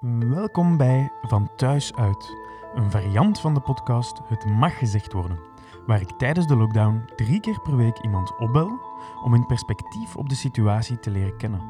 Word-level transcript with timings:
Welkom 0.00 0.76
bij 0.76 1.12
Van 1.22 1.48
Thuis 1.56 1.94
Uit, 1.94 2.36
een 2.74 2.90
variant 2.90 3.40
van 3.40 3.54
de 3.54 3.60
podcast 3.60 4.20
Het 4.24 4.46
Mag 4.46 4.78
Gezegd 4.78 5.12
Worden, 5.12 5.38
waar 5.86 6.00
ik 6.00 6.10
tijdens 6.10 6.46
de 6.46 6.56
lockdown 6.56 7.04
drie 7.14 7.40
keer 7.40 7.60
per 7.60 7.76
week 7.76 7.98
iemand 7.98 8.38
opbel 8.38 8.80
om 9.24 9.34
in 9.34 9.46
perspectief 9.46 10.16
op 10.16 10.28
de 10.28 10.34
situatie 10.34 10.98
te 10.98 11.10
leren 11.10 11.36
kennen. 11.36 11.60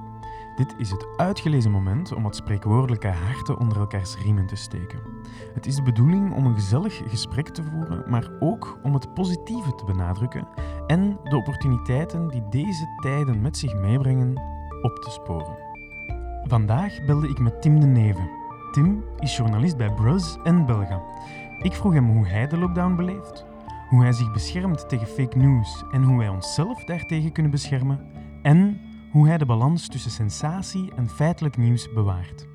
Dit 0.56 0.74
is 0.78 0.90
het 0.90 1.06
uitgelezen 1.16 1.70
moment 1.70 2.12
om 2.14 2.22
wat 2.22 2.36
spreekwoordelijke 2.36 3.08
harten 3.08 3.58
onder 3.58 3.78
elkaars 3.78 4.16
riemen 4.18 4.46
te 4.46 4.56
steken. 4.56 5.00
Het 5.54 5.66
is 5.66 5.74
de 5.74 5.82
bedoeling 5.82 6.34
om 6.34 6.46
een 6.46 6.54
gezellig 6.54 7.02
gesprek 7.06 7.48
te 7.48 7.62
voeren, 7.62 8.10
maar 8.10 8.30
ook 8.40 8.78
om 8.82 8.94
het 8.94 9.14
positieve 9.14 9.74
te 9.74 9.84
benadrukken 9.84 10.48
en 10.86 11.18
de 11.22 11.36
opportuniteiten 11.36 12.28
die 12.28 12.48
deze 12.48 12.96
tijden 13.00 13.40
met 13.40 13.56
zich 13.56 13.74
meebrengen 13.74 14.42
op 14.82 14.96
te 14.98 15.10
sporen. 15.10 15.75
Vandaag 16.48 17.04
belde 17.04 17.28
ik 17.28 17.38
met 17.38 17.62
Tim 17.62 17.80
de 17.80 17.86
Neve. 17.86 18.30
Tim 18.72 19.04
is 19.18 19.36
journalist 19.36 19.76
bij 19.76 19.92
Bruz 19.92 20.36
en 20.44 20.66
Belga. 20.66 21.02
Ik 21.62 21.72
vroeg 21.72 21.92
hem 21.92 22.10
hoe 22.10 22.26
hij 22.26 22.46
de 22.46 22.56
lockdown 22.56 22.94
beleeft, 22.94 23.44
hoe 23.88 24.02
hij 24.02 24.12
zich 24.12 24.32
beschermt 24.32 24.88
tegen 24.88 25.06
fake 25.06 25.38
news 25.38 25.84
en 25.92 26.02
hoe 26.02 26.18
wij 26.18 26.28
onszelf 26.28 26.84
daartegen 26.84 27.32
kunnen 27.32 27.52
beschermen 27.52 28.00
en 28.42 28.80
hoe 29.10 29.26
hij 29.26 29.38
de 29.38 29.46
balans 29.46 29.88
tussen 29.88 30.10
sensatie 30.10 30.92
en 30.96 31.08
feitelijk 31.08 31.56
nieuws 31.56 31.92
bewaart. 31.92 32.46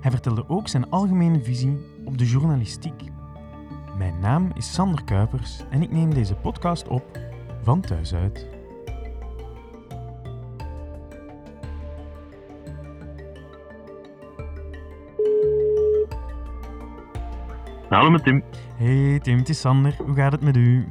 Hij 0.00 0.10
vertelde 0.10 0.48
ook 0.48 0.68
zijn 0.68 0.90
algemene 0.90 1.42
visie 1.42 1.78
op 2.04 2.18
de 2.18 2.26
journalistiek. 2.26 3.02
Mijn 3.98 4.18
naam 4.20 4.50
is 4.54 4.72
Sander 4.72 5.04
Kuipers 5.04 5.64
en 5.70 5.82
ik 5.82 5.90
neem 5.90 6.14
deze 6.14 6.34
podcast 6.34 6.88
op 6.88 7.18
van 7.62 7.80
thuis 7.80 8.14
uit. 8.14 8.57
Hallo 17.88 18.10
met 18.10 18.24
Tim. 18.24 18.42
Hey 18.76 19.18
Tim, 19.18 19.38
het 19.38 19.48
is 19.48 19.60
Sander. 19.60 19.94
Hoe 19.96 20.14
gaat 20.14 20.32
het 20.32 20.40
met 20.40 20.56
u? 20.56 20.88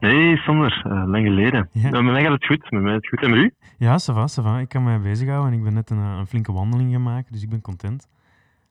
Hey 0.00 0.36
Sander, 0.36 0.82
uh, 0.86 1.04
lang 1.06 1.26
geleden. 1.26 1.68
Ja. 1.72 1.86
Uh, 1.86 1.90
met 1.90 2.12
mij 2.12 2.22
gaat 2.22 2.32
het 2.32 2.46
goed, 2.46 2.70
met 2.70 2.82
mij 2.82 2.92
gaat 2.92 3.00
het 3.00 3.08
goed 3.08 3.22
en 3.22 3.30
met 3.30 3.38
u? 3.38 3.54
Ja, 3.78 3.98
ça 3.98 4.14
va, 4.14 4.26
ça 4.26 4.42
va. 4.42 4.58
Ik 4.58 4.68
kan 4.68 4.84
mij 4.84 5.00
bezighouden 5.00 5.52
en 5.52 5.58
ik 5.58 5.64
ben 5.64 5.74
net 5.74 5.90
een, 5.90 5.98
eh, 5.98 6.16
een 6.18 6.26
flinke 6.26 6.52
wandeling 6.52 6.92
gemaakt, 6.92 7.32
dus 7.32 7.42
ik 7.42 7.50
ben 7.50 7.60
content. 7.60 8.08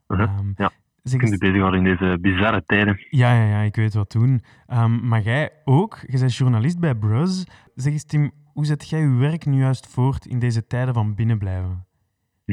Uh 0.07 0.17
-huh. 0.17 0.29
Ja, 0.55 0.71
zeg 1.03 1.19
kunt 1.19 1.33
u 1.33 1.37
bezighouden 1.37 1.85
in 1.85 1.97
deze 1.97 2.17
bizarre 2.21 2.63
tijden. 2.65 3.05
ja, 3.09 3.33
ja, 3.33 3.43
ja, 3.49 3.59
ik 3.61 3.75
weet 3.75 3.93
wat 3.93 4.11
doen. 4.11 4.41
Ehm, 4.67 5.07
maar 5.07 5.21
jij 5.21 5.51
ook, 5.65 5.99
je 6.07 6.19
bent 6.19 6.35
journalist 6.35 6.79
bij 6.79 6.95
Bruz. 6.95 7.43
Zeg 7.75 7.93
eens 7.93 8.05
Tim, 8.05 8.31
hoe 8.53 8.65
zet 8.65 8.89
jij 8.89 8.99
je 8.99 9.15
werk 9.15 9.45
nu 9.45 9.57
juist 9.57 9.87
voort 9.87 10.25
in 10.25 10.39
deze 10.39 10.67
tijden 10.67 10.93
van 10.93 11.15
binnenblijven? 11.15 11.85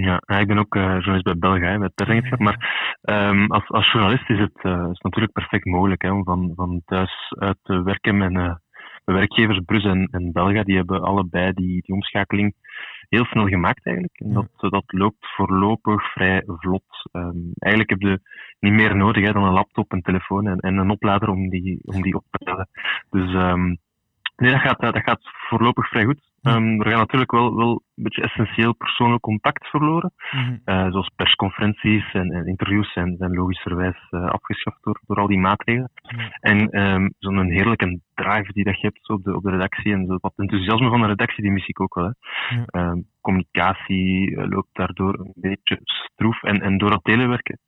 Ja, 0.00 0.22
ik 0.40 0.46
ben 0.46 0.58
ook 0.58 0.74
eh, 0.74 0.82
journalist 0.82 1.24
bij 1.24 1.38
Belga, 1.38 1.66
hè, 1.66 1.76
bij 1.76 1.86
het 1.86 1.94
persagentschap. 1.94 2.38
Maar 2.38 2.58
ehm, 3.02 3.44
als, 3.46 3.68
als 3.68 3.92
journalist 3.92 4.30
is 4.30 4.38
het, 4.38 4.58
eh, 4.62 4.88
is 4.92 5.00
natuurlijk 5.00 5.32
perfect 5.32 5.64
mogelijk 5.64 6.02
hè, 6.02 6.10
om 6.10 6.24
van, 6.24 6.52
van 6.54 6.82
thuis 6.84 7.32
uit 7.38 7.58
te 7.62 7.82
werken. 7.82 8.16
Met 8.16 8.36
eh, 8.36 8.54
de 9.04 9.12
werkgevers 9.12 9.60
Brus 9.64 9.84
en, 9.84 10.08
en 10.10 10.32
Belga, 10.32 10.62
die 10.62 10.76
hebben 10.76 11.02
allebei 11.02 11.52
die, 11.52 11.82
die 11.82 11.94
omschakeling 11.94 12.54
heel 13.08 13.24
snel 13.24 13.46
gemaakt 13.46 13.86
eigenlijk. 13.86 14.20
En 14.20 14.32
dat, 14.32 14.70
dat 14.70 14.84
loopt 14.86 15.26
voorlopig 15.36 16.12
vrij 16.12 16.42
vlot. 16.46 17.08
Ehm, 17.12 17.38
eigenlijk 17.58 17.90
heb 17.90 18.00
je 18.00 18.20
niet 18.60 18.72
meer 18.72 18.96
nodig 18.96 19.26
hè, 19.26 19.32
dan 19.32 19.44
een 19.44 19.52
laptop, 19.52 19.92
een 19.92 20.02
telefoon 20.02 20.46
en, 20.46 20.58
en 20.58 20.76
een 20.76 20.90
oplader 20.90 21.28
om 21.28 21.48
die, 21.48 21.80
om 21.84 22.02
die 22.02 22.14
op 22.14 22.24
te 22.30 22.44
laden. 22.44 22.68
Dus 23.10 23.34
ehm, 23.34 23.74
nee, 24.38 24.50
dat 24.52 24.60
gaat, 24.60 24.80
dat 24.80 25.02
gaat 25.02 25.20
voorlopig 25.48 25.88
vrij 25.88 26.04
goed. 26.04 26.28
Ja. 26.40 26.54
Ehm, 26.54 26.80
er 26.80 26.90
gaat 26.90 26.98
natuurlijk 26.98 27.30
wel, 27.30 27.56
wel 27.56 27.70
een 27.70 28.02
beetje 28.02 28.22
essentieel 28.22 28.74
persoonlijk 28.74 29.22
contact 29.22 29.66
verloren. 29.66 30.12
Mhm. 30.30 30.56
Eh, 30.64 30.90
zoals 30.90 31.10
persconferenties 31.16 32.12
en, 32.12 32.30
en 32.30 32.46
interviews 32.46 32.92
zijn, 32.92 33.16
zijn 33.16 33.34
logischerwijs 33.34 34.06
eh, 34.10 34.24
afgeschaft 34.24 34.82
door, 34.82 35.00
door 35.06 35.16
al 35.16 35.26
die 35.26 35.38
maatregelen. 35.38 35.90
En 36.40 36.68
ehm, 36.70 37.08
zo'n 37.18 37.50
heerlijke 37.50 38.00
drive 38.14 38.52
die 38.52 38.64
dat 38.64 38.80
je 38.80 38.86
hebt 38.86 39.08
op 39.08 39.24
de, 39.24 39.36
op 39.36 39.42
de 39.42 39.50
redactie 39.50 39.92
en 39.92 40.06
zo, 40.06 40.18
wat 40.20 40.32
enthousiasme 40.36 40.88
van 40.88 41.00
de 41.00 41.06
redactie, 41.06 41.42
die 41.42 41.52
mis 41.52 41.66
ik 41.66 41.80
ook 41.80 41.94
wel. 41.94 42.14
Hè. 42.48 42.62
Ehm, 42.64 43.00
communicatie 43.20 44.36
eh, 44.36 44.48
loopt 44.48 44.68
daardoor 44.72 45.18
een 45.18 45.32
beetje 45.34 45.80
stroef. 45.82 46.42
En, 46.42 46.60
en 46.60 46.78
door 46.78 46.90
dat 46.90 47.04
telewerken 47.04 47.58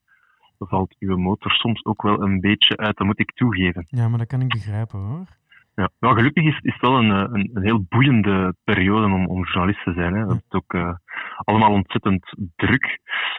valt 0.59 0.97
uw 0.99 1.17
motor 1.17 1.53
soms 1.53 1.85
ook 1.85 2.03
wel 2.03 2.23
een 2.23 2.41
beetje 2.41 2.77
uit, 2.77 2.97
dat 2.97 3.07
moet 3.07 3.21
ik 3.21 3.33
toegeven. 3.33 3.85
ja, 3.89 4.09
maar 4.09 4.19
dat 4.19 4.27
kan 4.27 4.41
ik 4.41 4.49
begrijpen 4.49 4.99
hoor. 4.99 5.40
Ja, 5.81 5.91
maar 5.99 6.15
gelukkig 6.15 6.45
is, 6.45 6.59
is 6.63 6.73
het 6.73 6.81
wel 6.81 6.99
een, 6.99 7.11
eh, 7.11 7.27
een, 7.33 7.51
een 7.53 7.63
heel 7.63 7.85
boeiende 7.89 8.55
periode 8.65 9.07
om, 9.07 9.27
om 9.27 9.45
journalist 9.45 9.85
te 9.85 9.93
zijn. 9.93 10.15
Hè. 10.15 10.27
Dat 10.27 10.37
is 10.37 10.53
ook 10.53 10.73
eh, 10.73 10.95
allemaal 11.37 11.71
ontzettend 11.71 12.35
druk. 12.57 12.85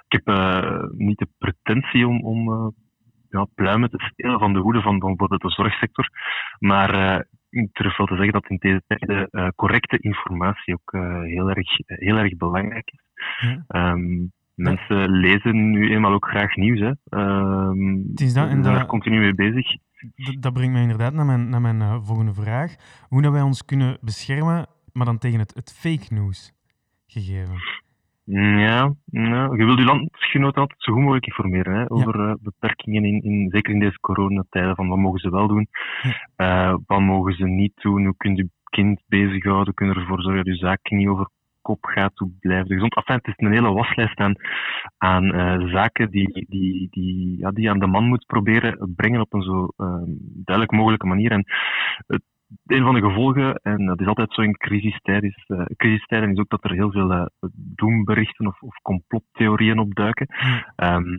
Ik 0.07 0.21
heb 0.23 0.27
eh, 0.27 0.83
niet 0.91 1.17
de 1.17 1.27
pretentie 1.37 2.07
om, 2.07 2.23
om 2.23 2.73
ja, 3.29 3.47
pluimen 3.55 3.89
te 3.89 4.09
stelen 4.11 4.39
van 4.39 4.53
de 4.53 4.59
hoede 4.59 4.81
van, 4.81 4.99
van 4.99 5.09
bijvoorbeeld 5.09 5.41
de 5.41 5.49
zorgsector. 5.49 6.09
Maar 6.59 7.25
ik 7.49 7.69
durf 7.71 7.97
wel 7.97 8.07
te 8.07 8.15
zeggen 8.15 8.33
dat 8.33 8.49
in 8.49 8.57
deze 8.59 8.81
tijden 8.87 9.53
correcte 9.55 9.97
informatie 9.97 10.73
ook 10.73 10.91
heel, 11.25 11.49
erg, 11.49 11.67
heel 11.85 12.17
erg 12.17 12.37
belangrijk 12.37 12.91
is. 12.91 13.03
Ja. 13.39 13.63
Ehm, 13.67 14.25
mensen 14.55 15.11
lezen 15.11 15.69
nu 15.69 15.91
eenmaal 15.91 16.13
ook 16.13 16.27
graag 16.27 16.55
nieuws. 16.55 16.79
Hè. 16.79 16.91
Ehm, 17.09 17.93
Het 18.09 18.21
is 18.21 18.33
dat, 18.33 18.49
en 18.49 18.65
er 18.65 18.85
continu 18.85 19.19
mee 19.19 19.35
bezig. 19.35 19.67
Dat 20.39 20.53
brengt 20.53 20.73
mij 20.73 20.81
inderdaad 20.81 21.13
naar 21.13 21.25
mijn, 21.25 21.49
naar 21.49 21.61
mijn 21.61 21.81
eh, 21.81 21.97
volgende 22.01 22.33
vraag. 22.33 22.75
Hoe 23.07 23.21
dat 23.21 23.31
wij 23.31 23.41
ons 23.41 23.65
kunnen 23.65 23.97
beschermen, 24.01 24.67
maar 24.93 25.05
dan 25.05 25.17
tegen 25.17 25.39
het, 25.39 25.53
het 25.53 25.73
fake 25.73 26.13
news 26.13 26.53
gegeven. 27.07 27.55
Ja, 28.33 28.93
ja, 29.05 29.43
je 29.43 29.65
wilt 29.65 29.79
je 29.79 29.85
landgenoten 29.85 30.61
altijd 30.61 30.83
zo 30.83 30.91
goed 30.91 31.01
mogelijk 31.01 31.25
informeren 31.25 31.75
hè, 31.75 31.91
over 31.91 32.29
eh, 32.29 32.33
beperkingen, 32.39 33.05
in, 33.05 33.21
in, 33.21 33.49
zeker 33.49 33.73
in 33.73 33.79
deze 33.79 33.99
coronatijden. 33.99 34.75
Van 34.75 34.87
wat 34.87 34.97
mogen 34.97 35.19
ze 35.19 35.29
wel 35.29 35.47
doen, 35.47 35.67
eh, 36.35 36.75
wat 36.85 36.99
mogen 36.99 37.33
ze 37.33 37.45
niet 37.47 37.73
doen, 37.81 38.05
hoe 38.05 38.15
kun 38.17 38.35
je 38.35 38.49
kind 38.69 39.01
bezighouden, 39.07 39.73
kun 39.73 39.87
je 39.87 39.93
ervoor 39.93 40.21
zorgen 40.21 40.45
dat 40.45 40.53
je 40.53 40.65
zaak 40.65 40.89
niet 40.89 41.07
over 41.07 41.29
gaat, 41.81 42.17
hoe 42.17 42.31
blijft 42.39 42.67
je 42.67 42.73
gezond. 42.73 42.95
Enfin, 42.95 43.15
het 43.15 43.27
is 43.27 43.33
een 43.37 43.51
hele 43.51 43.73
waslijst 43.73 44.19
aan, 44.19 44.35
aan 44.97 45.33
eh, 45.33 45.67
zaken 45.67 46.11
die, 46.11 46.45
die, 46.49 46.87
die, 46.89 47.37
ja, 47.37 47.51
die 47.51 47.63
je 47.63 47.69
aan 47.69 47.79
de 47.79 47.87
man 47.87 48.07
moet 48.07 48.25
proberen 48.25 48.93
brengen 48.95 49.21
op 49.21 49.33
een 49.33 49.43
zo 49.43 49.67
eh, 49.77 50.01
duidelijk 50.45 50.71
mogelijke 50.77 51.07
manier. 51.07 51.31
En 51.31 51.45
het 52.07 52.21
een 52.65 52.83
van 52.83 52.93
de 52.93 53.01
gevolgen, 53.01 53.55
en 53.55 53.85
dat 53.85 53.99
is 53.99 54.07
altijd 54.07 54.33
zo 54.33 54.41
in 54.41 54.57
crisistijden, 54.57 55.29
is, 55.29 55.43
eh, 55.47 55.65
crisistijden 55.75 56.31
is 56.31 56.37
ook 56.37 56.49
dat 56.49 56.63
er 56.63 56.71
heel 56.71 56.91
veel 56.91 57.11
eh, 57.11 57.25
doemberichten 57.75 58.47
of, 58.47 58.61
of 58.61 58.75
complottheorieën 58.81 59.79
opduiken. 59.79 60.27
Ehm, 60.75 61.17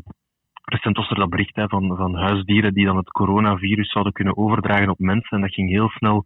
recent 0.65 0.97
was 0.97 1.11
er 1.11 1.17
dat 1.17 1.31
bericht 1.31 1.57
hè, 1.57 1.69
van, 1.69 1.97
van 1.97 2.15
huisdieren 2.15 2.75
die 2.75 2.85
dan 2.85 2.97
het 2.97 3.11
coronavirus 3.11 3.91
zouden 3.91 4.13
kunnen 4.13 4.37
overdragen 4.37 4.89
op 4.89 4.99
mensen. 4.99 5.37
En 5.37 5.41
dat 5.41 5.55
ging 5.55 5.71
heel 5.71 5.89
snel, 5.89 6.25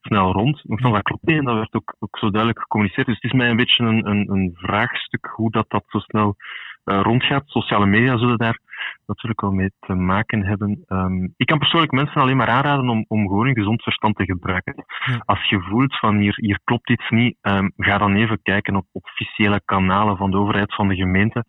snel 0.00 0.32
rond. 0.32 0.60
Nogthans, 0.64 0.94
dat 0.94 1.02
klopt 1.02 1.26
niet 1.26 1.38
en 1.38 1.44
dat 1.44 1.54
werd 1.54 1.74
ook, 1.74 1.94
ook 1.98 2.18
zo 2.18 2.30
duidelijk 2.30 2.60
gecommuniceerd. 2.60 3.06
Dus 3.06 3.18
het 3.20 3.24
is 3.24 3.38
mij 3.38 3.50
een 3.50 3.56
beetje 3.56 3.84
een, 3.84 4.06
een, 4.06 4.30
een 4.30 4.50
vraagstuk 4.54 5.26
hoe 5.34 5.50
dat, 5.50 5.64
dat 5.68 5.84
zo 5.86 5.98
snel 5.98 6.36
eh, 6.84 7.00
rondgaat. 7.02 7.42
Sociale 7.46 7.86
media 7.86 8.18
zullen 8.18 8.38
daar 8.38 8.58
natuurlijk 9.06 9.40
wel 9.40 9.50
mee 9.50 9.72
te 9.80 9.94
maken 9.94 10.44
hebben. 10.44 10.82
Ehm, 10.86 11.24
ik 11.36 11.46
kan 11.46 11.58
persoonlijk 11.58 11.92
mensen 11.92 12.20
alleen 12.20 12.36
maar 12.36 12.48
aanraden 12.48 12.88
om, 12.88 13.04
om 13.08 13.28
gewoon 13.28 13.46
hun 13.46 13.54
gezond 13.54 13.82
verstand 13.82 14.16
te 14.16 14.24
gebruiken. 14.24 14.84
Ja. 15.04 15.22
Als 15.24 15.48
je 15.48 15.60
voelt 15.60 15.98
van 15.98 16.16
hier, 16.16 16.34
hier 16.36 16.60
klopt 16.64 16.90
iets 16.90 17.08
niet, 17.10 17.36
ehm, 17.40 17.68
ga 17.76 17.98
dan 17.98 18.16
even 18.16 18.42
kijken 18.42 18.76
op 18.76 18.86
officiële 18.92 19.62
kanalen 19.64 20.16
van 20.16 20.30
de 20.30 20.36
overheid, 20.36 20.74
van 20.74 20.88
de 20.88 20.94
gemeente, 20.94 21.44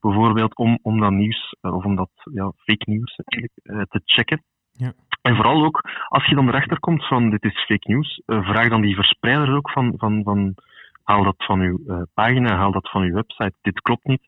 bijvoorbeeld, 0.00 0.56
om, 0.56 0.78
om 0.82 1.00
dat 1.00 1.12
nieuws, 1.12 1.56
eh, 1.60 1.74
of 1.74 1.84
om 1.84 1.96
dat 1.96 2.10
ja, 2.32 2.52
fake 2.56 2.90
nieuws 2.90 3.16
eigenlijk, 3.24 3.60
eh, 3.62 3.82
te 3.88 4.00
checken. 4.04 4.42
Ja. 4.72 4.92
En 5.28 5.34
vooral 5.34 5.64
ook, 5.64 5.80
als 6.08 6.26
je 6.26 6.34
dan 6.34 6.48
erachter 6.48 6.80
komt 6.80 7.06
van 7.06 7.30
dit 7.30 7.44
is 7.44 7.64
fake 7.64 7.92
news, 7.92 8.22
eh, 8.26 8.48
vraag 8.48 8.68
dan 8.68 8.80
die 8.80 8.94
verspreiders 8.94 9.50
ook 9.50 9.70
van, 9.70 9.94
van, 9.96 10.22
van 10.22 10.54
haal 11.02 11.24
dat 11.24 11.44
van 11.44 11.60
uw 11.60 11.78
eh, 11.86 12.02
pagina, 12.14 12.56
haal 12.56 12.72
dat 12.72 12.90
van 12.90 13.02
uw 13.02 13.14
website. 13.14 13.54
Dit 13.62 13.80
klopt 13.80 14.04
niet. 14.04 14.22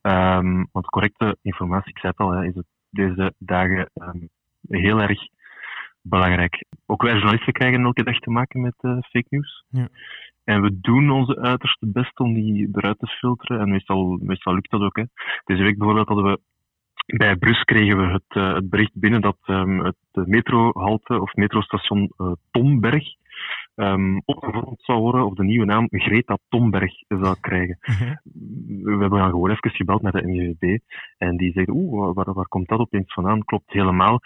Ehm, 0.00 0.64
want 0.72 0.86
correcte 0.86 1.36
informatie, 1.42 1.90
ik 1.90 1.98
zei 1.98 2.12
het 2.16 2.26
al, 2.26 2.30
hè, 2.30 2.44
is 2.46 2.54
het 2.54 2.66
deze 2.90 3.34
dagen 3.38 3.90
ehm, 3.94 4.18
heel 4.68 5.00
erg 5.00 5.20
belangrijk. 6.02 6.64
Ook 6.86 7.02
wij 7.02 7.12
journalisten 7.12 7.52
krijgen 7.52 7.84
elke 7.84 8.02
dag 8.02 8.18
te 8.18 8.30
maken 8.30 8.60
met 8.60 8.74
eh, 8.80 8.90
fake 8.90 9.26
news. 9.28 9.64
Ja. 9.68 9.88
En 10.44 10.62
we 10.62 10.80
doen 10.80 11.10
onze 11.10 11.40
uiterste 11.40 11.86
best 11.86 12.18
om 12.18 12.34
die 12.34 12.68
eruit 12.72 12.98
te 12.98 13.06
filteren. 13.06 13.60
En 13.60 13.70
meestal, 13.70 14.18
meestal 14.22 14.54
lukt 14.54 14.70
dat 14.70 14.80
ook. 14.80 14.96
Hè. 14.96 15.04
Deze 15.44 15.62
week 15.62 15.78
bijvoorbeeld 15.78 16.08
hadden 16.08 16.32
we 16.32 16.40
bij 17.06 17.36
Brus 17.36 17.62
kregen 17.62 17.96
we 17.96 18.12
het, 18.12 18.22
eh, 18.28 18.54
het 18.54 18.70
bericht 18.70 18.92
binnen 18.94 19.20
dat 19.20 19.38
ehm, 19.44 19.78
het 19.78 19.96
metrohalte 20.12 21.20
of 21.20 21.34
metrostation 21.34 22.12
eh, 22.16 22.32
Tomberg 22.50 23.04
opgevormd 24.24 24.82
zou 24.82 25.00
worden, 25.00 25.26
of 25.26 25.34
de 25.34 25.44
nieuwe 25.44 25.64
naam 25.64 25.86
Greta 25.90 26.38
Thunberg 26.48 26.92
zou 27.08 27.36
krijgen. 27.40 27.78
We 28.82 28.90
hebben 28.90 29.18
dan 29.18 29.30
gewoon 29.30 29.50
even 29.50 29.70
gebeld 29.70 30.02
met 30.02 30.12
de 30.12 30.26
NGVB 30.26 30.78
en 31.18 31.36
die 31.36 31.52
zeiden, 31.52 31.74
oeh, 31.74 32.14
waar, 32.14 32.32
waar 32.32 32.48
komt 32.48 32.68
dat 32.68 32.78
opeens 32.78 33.12
vandaan? 33.12 33.44
Klopt 33.44 33.72
helemaal. 33.72 34.20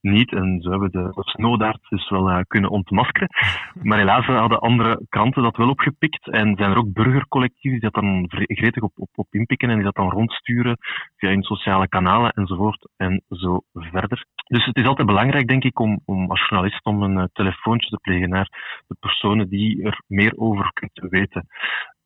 Niet. 0.00 0.32
En 0.32 0.60
zo 0.60 0.70
hebben 0.70 0.90
de, 0.90 1.10
snowdarts 1.14 1.88
dus 1.88 2.08
wel 2.08 2.30
uh, 2.30 2.40
kunnen 2.46 2.70
ontmaskeren. 2.70 3.28
Maar 3.82 3.98
helaas 3.98 4.26
hadden 4.26 4.60
andere 4.60 5.00
kranten 5.08 5.42
dat 5.42 5.56
wel 5.56 5.68
opgepikt. 5.68 6.28
En 6.28 6.56
zijn 6.56 6.70
er 6.70 6.78
ook 6.78 6.92
burgercollectieven 6.92 7.80
die 7.80 7.90
dat 7.90 8.02
dan 8.02 8.24
gretig 8.28 8.82
op, 8.82 8.92
op, 8.94 9.08
op 9.14 9.26
inpikken 9.30 9.68
en 9.68 9.74
die 9.74 9.84
dat 9.84 9.94
dan 9.94 10.10
rondsturen 10.10 10.76
via 11.16 11.30
hun 11.30 11.42
sociale 11.42 11.88
kanalen 11.88 12.32
enzovoort 12.32 12.88
en 12.96 13.22
zo 13.28 13.60
verder. 13.72 14.24
Dus 14.46 14.64
het 14.64 14.76
is 14.76 14.86
altijd 14.86 15.06
belangrijk, 15.06 15.48
denk 15.48 15.64
ik, 15.64 15.78
om, 15.78 16.00
om 16.04 16.30
als 16.30 16.48
journalist 16.48 16.84
om 16.84 17.02
een 17.02 17.16
uh, 17.16 17.24
telefoontje 17.32 17.88
te 17.88 17.98
plegen 18.02 18.28
naar 18.28 18.82
de 18.86 18.96
personen 19.00 19.48
die 19.48 19.82
er 19.82 20.02
meer 20.06 20.32
over 20.36 20.72
kunnen 20.72 21.10
weten. 21.10 21.46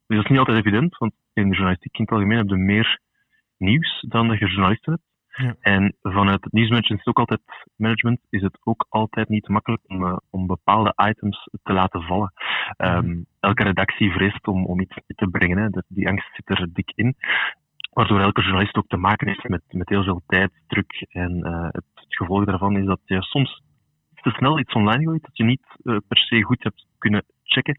Dus 0.07 0.17
dat 0.17 0.23
is 0.23 0.29
niet 0.29 0.39
altijd 0.39 0.57
evident, 0.57 0.97
want 0.97 1.13
in 1.33 1.49
de 1.49 1.55
journalistiek 1.55 1.97
in 1.97 2.03
het 2.03 2.13
algemeen 2.13 2.37
heb 2.37 2.49
je 2.49 2.55
meer 2.55 2.99
nieuws 3.57 4.05
dan 4.07 4.27
dat 4.27 4.39
je 4.39 4.47
journalisten 4.47 4.91
hebt. 4.91 5.14
Ja. 5.35 5.55
En 5.59 5.95
vanuit 6.01 6.43
het 6.43 6.53
nieuwsmanagement 6.53 6.99
is, 6.99 7.07
ook 7.07 7.19
altijd, 7.19 7.41
management 7.75 8.19
is 8.29 8.41
het 8.41 8.57
ook 8.63 8.85
altijd 8.89 9.29
niet 9.29 9.47
makkelijk 9.47 9.81
om, 9.87 10.03
uh, 10.03 10.17
om 10.29 10.47
bepaalde 10.47 10.93
items 11.09 11.49
te 11.63 11.73
laten 11.73 12.01
vallen. 12.01 12.33
Um, 12.77 13.25
elke 13.39 13.63
redactie 13.63 14.11
vreest 14.11 14.47
om, 14.47 14.65
om 14.65 14.79
iets 14.79 14.95
te 15.07 15.27
brengen. 15.27 15.57
Hè. 15.57 15.81
Die 15.87 16.07
angst 16.07 16.35
zit 16.35 16.49
er 16.49 16.67
dik 16.73 16.91
in. 16.95 17.15
Waardoor 17.93 18.19
elke 18.19 18.41
journalist 18.41 18.75
ook 18.75 18.87
te 18.87 18.97
maken 18.97 19.27
heeft 19.27 19.49
met, 19.49 19.61
met 19.67 19.89
heel 19.89 20.03
veel 20.03 20.21
tijd, 20.27 20.51
druk. 20.67 21.05
En 21.09 21.37
uh, 21.37 21.63
het, 21.63 21.85
het, 21.93 22.15
gevolg 22.15 22.45
daarvan 22.45 22.77
is 22.77 22.85
dat 22.85 22.99
je 23.05 23.21
soms 23.21 23.63
te 24.21 24.29
snel 24.29 24.59
iets 24.59 24.73
online 24.73 25.03
gooit 25.03 25.21
dat 25.21 25.37
je 25.37 25.43
niet 25.43 25.65
uh, 25.83 25.97
per 26.07 26.17
se 26.17 26.41
goed 26.41 26.63
hebt 26.63 26.85
kunnen 26.97 27.25
checken. 27.43 27.77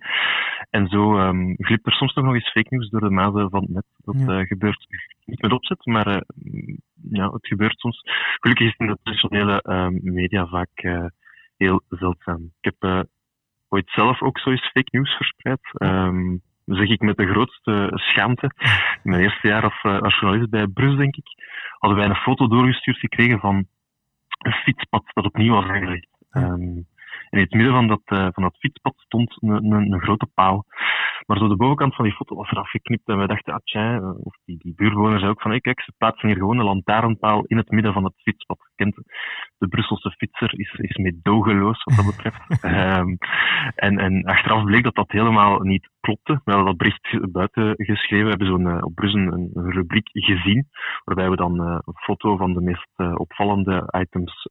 En 0.71 0.89
zo 0.89 1.19
um, 1.19 1.55
glipt 1.59 1.87
er 1.87 1.93
soms 1.93 2.15
nog 2.15 2.35
eens 2.35 2.51
fake 2.51 2.75
news 2.75 2.91
door 2.91 3.01
de 3.01 3.11
mazen 3.11 3.51
van 3.51 3.61
het 3.61 3.71
net. 3.71 3.85
Dat 3.97 4.15
ja. 4.19 4.41
uh, 4.41 4.47
gebeurt 4.47 4.87
niet 5.27 5.43
met 5.43 5.53
opzet, 5.53 5.87
maar 5.87 6.07
uh, 6.07 6.77
ja, 7.11 7.31
het 7.31 7.47
gebeurt 7.47 7.79
soms. 7.79 8.01
Gelukkig 8.41 8.67
is 8.67 8.73
het 8.77 8.81
in 8.81 8.87
de 8.87 8.99
traditionele 9.03 9.63
uh, 9.65 10.13
media 10.13 10.47
vaak 10.47 11.11
heel 11.57 11.83
zeldzaam. 11.89 12.53
Ik 12.61 12.75
heb 12.79 13.07
ooit 13.69 13.91
zelf 13.91 14.23
ook 14.23 14.39
zoiets 14.39 14.71
fake 14.71 14.89
news 14.91 15.17
verspreid. 15.17 15.61
Um, 15.83 16.43
zeg 16.65 16.89
ik 16.89 17.01
met 17.01 17.17
de 17.17 17.27
grootste 17.27 17.91
schaamte. 17.95 18.51
In 19.03 19.11
mijn 19.11 19.23
eerste 19.23 19.49
jaar 19.49 19.63
als, 19.63 20.19
journalist 20.19 20.51
bij 20.51 20.67
Brus, 20.67 20.97
denk 20.97 21.17
ik, 21.17 21.27
hadden 21.79 21.99
wij 21.99 22.09
een 22.09 22.23
foto 22.23 22.49
doorgestuurd 22.49 22.99
gekregen 22.99 23.39
van 23.39 23.67
een 24.39 24.53
fietspad 24.53 25.05
dat 25.13 25.25
opnieuw 25.25 25.55
was 25.55 25.65
aangelegd. 25.65 26.09
Um, 26.33 26.87
in 27.31 27.39
het 27.39 27.53
midden 27.53 27.73
van 27.73 27.87
dat, 27.87 28.03
uh, 28.05 28.29
van 28.33 28.43
dat 28.43 28.57
fietspad 28.59 28.95
stond 28.97 29.37
een, 29.41 29.73
een, 29.73 29.93
een, 29.93 30.01
grote 30.01 30.27
paal. 30.35 30.65
Maar 31.27 31.39
zo 31.39 31.49
de 31.49 31.57
bovenkant 31.57 31.95
van 31.95 32.05
die 32.05 32.15
foto 32.15 32.37
was 32.37 32.51
eraf 32.51 32.71
geknipt 32.71 33.09
en 33.09 33.19
we 33.19 33.27
dachten, 33.27 33.55
ah 33.55 33.61
tja, 33.65 34.01
of 34.01 34.37
die, 34.45 34.59
die 34.59 34.75
buurtbewoners 34.75 35.21
zei 35.21 35.31
ook 35.33 35.41
van, 35.41 35.51
hey, 35.51 35.61
kijk, 35.61 35.81
ze 35.81 35.93
plaatsen 35.97 36.29
hier 36.29 36.37
gewoon 36.37 36.59
een 36.59 36.65
lantaarnpaal 36.65 37.45
in 37.45 37.57
het 37.57 37.71
midden 37.71 37.93
van 37.93 38.05
het 38.05 38.15
fietspad. 38.17 38.59
Kent 38.75 38.95
de 39.59 39.69
Brusselse 39.69 40.11
fietser 40.11 40.59
is, 40.59 40.73
is 40.73 40.97
meedogenloos 40.97 41.85
wat 41.85 41.97
dat 41.97 42.07
betreft. 42.07 42.65
um, 42.65 43.19
en, 43.87 43.99
en 43.99 44.25
achteraf 44.25 44.65
bleek 44.65 44.85
dat 44.85 44.95
dat 44.95 45.11
helemaal 45.11 45.61
niet 45.61 45.89
klopte. 46.07 46.41
We 46.45 46.53
hadden 46.53 46.67
dat 46.67 46.77
bericht 46.77 47.33
buiten 47.33 47.75
geschreven. 47.77 48.25
We 48.25 48.31
hebben 48.31 48.47
zo'n, 48.47 48.67
uh, 48.67 48.79
op 48.81 48.95
Brussel 48.95 49.21
een, 49.21 49.51
een, 49.55 49.71
rubriek 49.71 50.09
gezien, 50.13 50.69
waarbij 51.05 51.31
we 51.31 51.37
dan 51.37 51.55
uh, 51.61 51.79
een 51.85 51.97
foto 51.97 52.37
van 52.37 52.53
de 52.53 52.61
meest 52.61 52.89
uh, 52.97 53.13
opvallende 53.15 53.99
items 54.01 54.49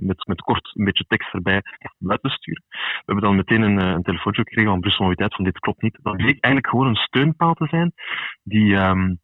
met, 0.00 0.26
met 0.26 0.40
kort 0.40 0.70
een 0.74 0.84
beetje 0.84 1.04
tekst 1.08 1.34
erbij 1.34 1.62
buiten 1.98 2.30
sturen. 2.30 2.62
We 2.68 3.02
hebben 3.04 3.24
dan 3.24 3.36
meteen 3.36 3.62
een, 3.62 3.78
een 3.78 4.02
telefoontje 4.02 4.42
gekregen 4.42 4.70
van 4.70 4.80
Brussel 4.80 5.02
Mobiliteit 5.02 5.34
van 5.34 5.44
dit 5.44 5.58
klopt 5.58 5.82
niet. 5.82 5.98
Dat 6.02 6.16
bleek 6.16 6.40
eigenlijk 6.40 6.68
gewoon 6.68 6.86
een 6.86 7.04
steunpaal 7.08 7.54
te 7.54 7.66
zijn 7.66 7.92
die... 8.42 8.74
Um, 8.74 9.18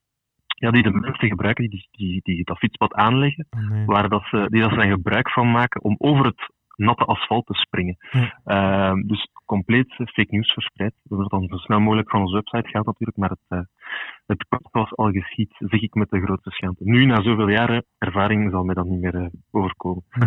ja, 0.62 0.70
die 0.70 0.82
de 0.82 0.90
mensen 0.90 1.28
gebruiken 1.28 1.70
die, 1.70 1.88
die, 1.90 2.20
die 2.22 2.44
dat 2.44 2.58
fietspad 2.58 2.94
aanleggen, 2.94 3.46
oh 3.50 3.68
nee. 3.68 3.86
waar 3.86 4.08
dat 4.08 4.22
ze, 4.24 4.46
die 4.50 4.60
dat 4.60 4.70
ze 4.70 4.80
gebruik 4.80 5.30
van 5.30 5.50
maken 5.50 5.82
om 5.82 5.94
over 5.98 6.24
het 6.26 6.50
natte 6.76 7.04
asfalt 7.04 7.46
te 7.46 7.54
springen. 7.54 7.96
Ja. 8.10 8.92
Uh, 8.92 9.02
dus 9.06 9.28
compleet 9.44 9.92
fake 9.94 10.26
news 10.28 10.52
verspreid. 10.52 10.92
We 11.02 11.16
hebben 11.16 11.28
dan 11.28 11.48
zo 11.48 11.56
snel 11.56 11.80
mogelijk 11.80 12.10
van 12.10 12.20
onze 12.20 12.34
website 12.34 12.68
gehaald 12.68 12.86
natuurlijk, 12.86 13.18
maar 13.18 13.30
het, 13.30 13.46
uh, 13.48 13.60
het 14.26 14.46
was 14.70 14.96
al 14.96 15.10
geschied, 15.10 15.54
zeg 15.58 15.80
ik 15.80 15.94
met 15.94 16.10
de 16.10 16.20
grootste 16.20 16.50
schaamte. 16.50 16.84
Nu, 16.84 17.04
na 17.04 17.22
zoveel 17.22 17.48
jaren 17.48 17.84
ervaring, 17.98 18.50
zal 18.50 18.64
mij 18.64 18.74
dat 18.74 18.86
niet 18.86 19.00
meer 19.00 19.14
uh, 19.14 19.26
overkomen. 19.50 20.04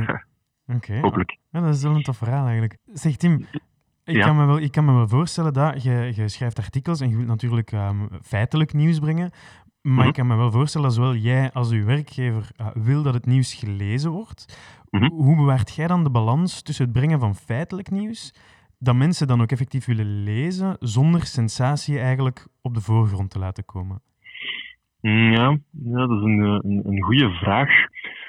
Oké. 0.68 0.76
Okay. 0.76 1.00
Hopelijk. 1.00 1.38
Ja, 1.50 1.60
dat 1.60 1.76
is 1.76 1.84
wel 1.84 1.96
een 1.96 2.04
tof 2.04 2.18
verhaal 2.18 2.44
eigenlijk. 2.44 2.78
Zeg 2.94 3.16
Tim, 3.16 3.46
ik, 4.04 4.16
ja. 4.16 4.26
kan 4.26 4.36
me 4.36 4.46
wel, 4.46 4.60
ik 4.60 4.72
kan 4.72 4.86
me 4.86 4.94
wel 4.94 5.08
voorstellen 5.08 5.54
dat 5.54 5.84
je, 5.84 6.12
je 6.16 6.28
schrijft 6.28 6.58
artikels 6.58 7.02
en 7.02 7.10
je 7.10 7.16
wilt 7.16 7.28
natuurlijk 7.28 7.72
um, 7.72 8.10
feitelijk 8.22 8.74
nieuws 8.74 9.00
brengen, 9.00 9.30
maar 9.82 9.94
mm 9.94 10.00
-hmm. 10.00 10.08
ik 10.08 10.14
kan 10.14 10.28
me 10.28 10.36
wel 10.36 10.52
voorstellen, 10.52 10.88
dat 10.88 10.96
zowel 10.96 11.16
jij 11.16 11.52
als 11.52 11.72
uw 11.72 11.86
werkgever 11.86 12.50
uh, 12.62 12.68
wil 12.74 13.04
dat 13.04 13.14
het 13.14 13.26
nieuws 13.26 13.54
gelezen 13.54 14.12
wordt. 14.12 14.58
Mm 14.90 15.00
-hmm. 15.00 15.12
Hoe 15.12 15.36
bewaart 15.36 15.76
jij 15.76 15.88
dan 15.88 16.04
de 16.04 16.10
balans 16.10 16.62
tussen 16.62 16.86
het 16.86 16.94
brengen 16.94 17.20
van 17.20 17.36
feitelijk 17.36 17.92
nieuws, 17.92 18.34
dat 18.80 18.96
mensen 18.96 19.28
dan 19.28 19.42
ook 19.42 19.52
effectief 19.52 19.86
willen 19.86 20.24
lezen, 20.24 20.76
zonder 20.80 21.26
sensatie 21.26 22.00
eigenlijk 22.00 22.48
op 22.62 22.74
de 22.74 22.82
voorgrond 22.82 23.32
te 23.32 23.40
laten 23.40 23.66
komen? 23.66 24.02
Ja, 25.00 25.58
ja 25.72 26.08
dat 26.08 26.18
is 26.18 26.24
een, 26.24 26.40
een, 26.40 26.82
een 26.86 27.04
goede 27.04 27.30
vraag. 27.30 27.70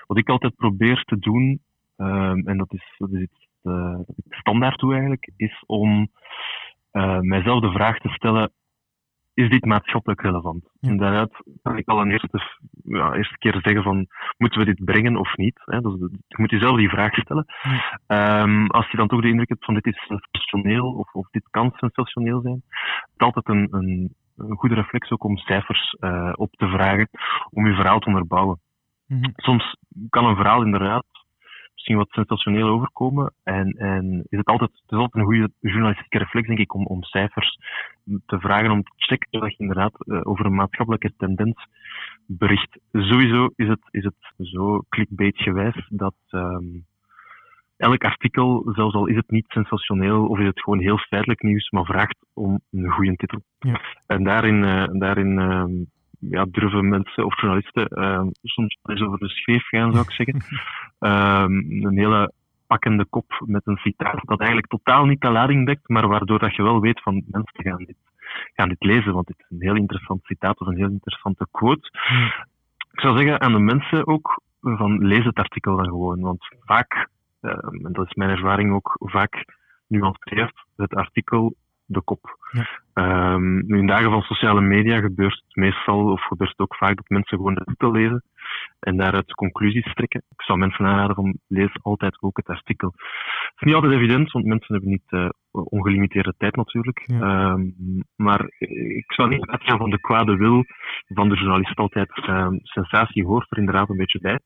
Wat 0.07 0.19
ik 0.19 0.29
altijd 0.29 0.57
probeer 0.57 1.03
te 1.05 1.19
doen, 1.19 1.61
um, 1.97 2.49
en 2.49 2.59
dat 2.59 2.73
is, 2.73 2.95
dat 2.99 3.13
is 3.13 3.21
iets 3.21 3.49
uh, 3.63 3.99
standaard 4.29 4.79
toe 4.79 4.93
eigenlijk, 4.93 5.31
is 5.37 5.65
om 5.67 6.11
uh, 6.93 7.21
mijzelf 7.21 7.61
de 7.61 7.71
vraag 7.71 7.99
te 7.99 8.09
stellen, 8.09 8.53
is 9.37 9.51
dit 9.51 9.65
maatschappelijk 9.65 10.21
relevant? 10.21 10.65
Ja. 10.81 10.89
En 10.89 10.97
daaruit 10.97 11.43
kan 11.63 11.77
ik 11.77 11.89
al 11.89 12.01
een 12.01 12.11
eerste, 12.11 12.41
ja, 12.85 13.13
eerste 13.13 13.39
keer 13.39 13.59
zeggen 13.63 13.83
van, 13.83 14.07
moeten 14.37 14.59
we 14.59 14.65
dit 14.65 14.85
brengen 14.85 15.17
of 15.17 15.37
niet? 15.37 15.63
Hè? 15.65 15.81
Dus, 15.81 15.95
je 16.27 16.37
moet 16.37 16.51
jezelf 16.51 16.77
die 16.77 16.89
vraag 16.89 17.15
stellen. 17.15 17.47
Ja. 18.07 18.43
Um, 18.43 18.67
als 18.67 18.91
je 18.91 18.97
dan 18.97 19.09
toch 19.09 19.21
de 19.21 19.29
indruk 19.29 19.49
hebt 19.49 19.65
van, 19.65 19.75
dit 19.75 19.87
is 19.87 20.07
sensationeel, 20.07 20.93
of, 20.93 21.13
of 21.13 21.29
dit 21.31 21.49
kan 21.51 21.73
sensationeel 21.77 22.41
zijn, 22.41 22.63
het 22.65 23.13
is 23.17 23.27
altijd 23.27 23.49
een, 23.49 23.69
een, 23.71 24.15
een 24.37 24.57
goede 24.57 24.75
reflex 24.75 25.11
ook 25.11 25.25
om 25.25 25.37
cijfers 25.37 25.97
uh, 26.01 26.33
op 26.35 26.53
te 26.53 26.69
vragen, 26.69 27.09
om 27.51 27.67
je 27.67 27.75
verhaal 27.75 27.99
te 27.99 28.07
onderbouwen. 28.07 28.61
Mm 29.07 29.23
-hmm. 29.23 29.33
Soms 29.37 29.77
kan 30.09 30.25
een 30.25 30.37
verhaal 30.37 30.63
inderdaad 30.63 31.05
misschien 31.87 31.97
wat 31.97 32.27
sensationeel 32.27 32.69
overkomen. 32.69 33.33
En, 33.43 33.71
en 33.73 34.25
is 34.29 34.39
het 34.39 34.47
altijd, 34.47 34.71
het 34.71 34.93
is 34.93 34.99
altijd 34.99 35.15
een 35.15 35.31
goede 35.31 35.51
journalistieke 35.61 36.19
reflex, 36.19 36.47
denk 36.47 36.59
ik, 36.59 36.75
om, 36.75 36.87
om 36.87 37.03
cijfers 37.03 37.59
te 38.27 38.41
vragen, 38.41 38.71
om 38.71 38.83
te 38.83 38.93
checken 38.97 39.41
dat 39.41 39.51
je 39.51 39.59
inderdaad 39.59 39.93
uh, 39.99 40.21
over 40.23 40.47
een 40.47 40.55
maatschappelijke 40.55 41.13
tendens 41.17 41.67
bericht. 42.27 42.79
Sowieso 42.93 43.49
is 43.57 43.69
het, 43.69 43.81
is 43.91 44.05
het 44.05 44.33
zo 44.39 44.83
clickbait-gewijs 44.89 45.87
dat 45.89 46.15
um, 46.31 46.85
elk 47.77 48.05
artikel, 48.05 48.73
zelfs 48.75 48.95
al 48.95 49.07
is 49.07 49.17
het 49.17 49.31
niet 49.31 49.47
sensationeel 49.49 50.27
of 50.27 50.39
is 50.39 50.47
het 50.47 50.63
gewoon 50.63 50.81
heel 50.81 50.99
feitelijk 50.99 51.43
nieuws, 51.43 51.71
maar 51.71 51.85
vraagt 51.85 52.19
om 52.35 52.61
een 52.71 52.91
goede 52.91 53.17
titel. 53.17 53.41
Ja. 53.59 53.81
En 54.07 54.25
daarin, 54.25 54.63
uh, 54.63 54.87
daarin 54.93 55.39
uh, 55.39 55.65
ja, 56.31 56.47
durven 56.51 56.89
mensen 56.89 57.25
of 57.25 57.41
journalisten 57.41 57.89
uh, 57.91 58.27
soms 58.43 58.79
eens 58.83 59.01
over 59.01 59.19
de 59.19 59.29
scheef 59.29 59.69
gaan, 59.69 59.93
zou 59.93 60.05
ik 60.05 60.13
zeggen. 60.13 60.41
um, 60.99 61.85
een 61.87 61.99
hele 61.99 62.33
pakkende 62.67 63.05
kop 63.05 63.43
met 63.47 63.67
een 63.67 63.77
citaat 63.77 64.21
dat 64.25 64.39
eigenlijk 64.39 64.69
totaal 64.69 65.05
niet 65.05 65.21
de 65.21 65.31
lading 65.31 65.67
dekt, 65.67 65.89
maar 65.89 66.09
waardoor 66.09 66.39
dat 66.39 66.55
je 66.55 66.63
wel 66.63 66.81
weet 66.81 67.03
van 67.03 67.23
mensen 67.27 67.63
gaan 67.63 67.85
dit, 67.85 67.97
gaan 68.55 68.69
dit 68.69 68.85
lezen, 68.85 69.13
want 69.13 69.27
dit 69.27 69.39
is 69.39 69.47
een 69.49 69.63
heel 69.63 69.77
interessant 69.77 70.25
citaat 70.25 70.61
of 70.61 70.67
een 70.67 70.77
heel 70.77 70.91
interessante 70.91 71.47
quote. 71.51 71.89
Ik 72.93 73.01
zou 73.01 73.17
zeggen 73.17 73.41
aan 73.41 73.53
de 73.53 73.59
mensen 73.59 74.07
ook 74.07 74.41
van 74.61 75.07
lees 75.07 75.25
het 75.25 75.39
artikel 75.39 75.77
dan 75.77 75.87
gewoon, 75.87 76.21
want 76.21 76.47
vaak, 76.65 77.09
uh, 77.43 77.53
en 77.83 77.93
dat 77.93 78.07
is 78.07 78.15
mijn 78.15 78.31
ervaring 78.31 78.73
ook, 78.73 78.97
vaak 78.99 79.45
nuanceert 79.87 80.65
het 80.77 80.95
artikel 80.95 81.55
de 81.85 82.03
kop. 82.03 82.37
Ja. 82.51 83.33
Um, 83.33 83.75
in 83.75 83.87
dagen 83.87 84.11
van 84.11 84.23
sociale 84.23 84.61
media 84.61 85.01
gebeurt 85.01 85.43
het 85.47 85.57
meestal, 85.57 86.13
of 86.13 86.27
gebeurt 86.27 86.51
het 86.51 86.61
ook 86.61 86.77
vaak, 86.77 86.97
dat 86.97 87.09
mensen 87.09 87.37
gewoon 87.37 87.55
de 87.55 87.65
titel 87.65 87.91
lezen 87.91 88.23
en 88.81 88.97
daaruit 88.97 89.33
conclusies 89.33 89.95
trekken. 89.95 90.23
Ik 90.29 90.43
zou 90.43 90.59
mensen 90.59 90.87
aanraden 90.87 91.15
van 91.15 91.39
lees 91.49 91.83
altijd 91.83 92.23
ook 92.23 92.37
het 92.37 92.47
artikel. 92.47 92.93
Het 92.97 93.55
is 93.57 93.67
niet 93.67 93.75
altijd 93.75 93.93
evident, 93.93 94.33
want 94.33 94.45
mensen 94.45 94.75
hebben 94.75 94.91
niet 94.91 95.11
uh, 95.11 95.29
ongelimiteerde 95.51 96.35
tijd 96.39 96.57
natuurlijk. 96.57 97.05
Ja. 97.07 97.51
Um, 97.51 97.75
maar 98.17 98.47
ik 98.97 99.13
zou 99.13 99.29
niet 99.29 99.47
uitgaan 99.47 99.79
van 99.79 99.91
de 99.91 100.01
kwade 100.01 100.37
wil 100.37 100.65
van 101.07 101.29
de 101.29 101.37
journalist 101.37 101.77
altijd. 101.77 102.29
Um, 102.29 102.59
sensatie 102.63 103.25
hoort 103.25 103.51
er 103.51 103.59
inderdaad 103.59 103.89
een 103.89 103.97
beetje 103.97 104.21
bij. 104.21 104.39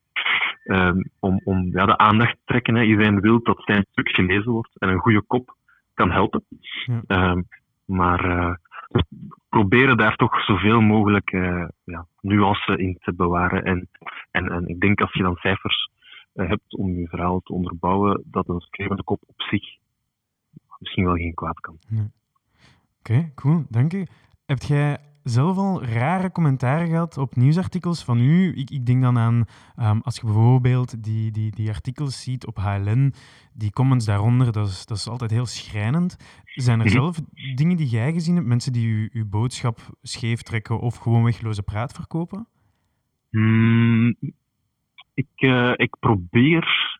Um, 0.63 1.09
om 1.19 1.41
om 1.43 1.69
ja, 1.71 1.85
de 1.85 1.97
aandacht 1.97 2.33
te 2.33 2.41
trekken. 2.45 2.75
Hè. 2.75 2.83
Iedereen 2.83 3.19
wil 3.19 3.43
dat 3.43 3.61
zijn 3.65 3.85
stuk 3.91 4.09
gelezen 4.09 4.51
wordt 4.51 4.79
en 4.79 4.89
een 4.89 4.99
goede 4.99 5.21
kop 5.21 5.55
kan 5.93 6.11
helpen. 6.11 6.43
Ja. 7.07 7.43
Maar 7.85 8.25
uh, 8.25 8.53
proberen 9.49 9.97
daar 9.97 10.15
toch 10.15 10.43
zoveel 10.43 10.81
mogelijk 10.81 11.31
uh, 11.31 11.67
ja, 11.83 12.05
nuance 12.21 12.77
in 12.77 12.97
te 12.99 13.13
bewaren. 13.13 13.63
En, 13.63 13.89
en, 14.31 14.51
en 14.51 14.67
ik 14.67 14.79
denk 14.79 15.01
als 15.01 15.13
je 15.13 15.23
dan 15.23 15.35
cijfers 15.35 15.89
uh, 16.33 16.49
hebt 16.49 16.75
om 16.77 16.89
je 16.99 17.07
verhaal 17.07 17.39
te 17.39 17.53
onderbouwen, 17.53 18.23
dat 18.25 18.49
een 18.49 18.59
schrijvende 18.59 19.03
kop 19.03 19.23
op 19.25 19.41
zich 19.41 19.79
misschien 20.77 21.05
wel 21.05 21.15
geen 21.15 21.33
kwaad 21.33 21.59
kan. 21.59 21.79
Oké, 22.99 23.31
cool, 23.35 23.63
dank 23.69 23.91
je. 23.91 24.07
Heb 24.45 24.61
jij 24.61 24.97
zelf 25.23 25.57
al 25.57 25.83
rare 25.83 26.31
commentaren 26.31 26.87
gehad 26.87 27.17
op 27.17 27.35
nieuwsartikels 27.35 28.03
van 28.03 28.19
u. 28.19 28.53
Ik, 28.55 28.69
ik 28.69 28.85
denk 28.85 29.01
dan 29.01 29.17
aan, 29.17 29.45
ehm, 29.75 29.99
als 29.99 30.15
je 30.15 30.25
bijvoorbeeld 30.25 31.03
die, 31.03 31.31
die, 31.31 31.51
die 31.51 31.69
artikels 31.69 32.23
ziet 32.23 32.45
op 32.45 32.57
HLN, 32.57 33.13
die 33.53 33.71
comments 33.71 34.05
daaronder, 34.05 34.51
dat 34.51 34.67
is, 34.67 34.85
dat 34.85 34.97
is 34.97 35.07
altijd 35.07 35.31
heel 35.31 35.45
schrijnend. 35.45 36.41
Zijn 36.45 36.79
er 36.79 36.85
mhm. 36.85 36.93
zelf 36.93 37.19
dingen 37.55 37.77
die 37.77 37.87
jij 37.87 38.13
gezien 38.13 38.35
hebt, 38.35 38.47
mensen 38.47 38.73
die 38.73 38.87
u, 38.87 39.09
uw 39.13 39.29
boodschap 39.29 39.79
scheef 40.01 40.41
trekken 40.41 40.79
of 40.79 40.95
gewoon 40.95 41.23
wegloze 41.23 41.63
praat 41.63 41.93
verkopen? 41.93 42.47
Mm, 43.29 44.15
ik, 45.13 45.29
uh, 45.37 45.73
ik 45.75 45.95
probeer 45.99 46.99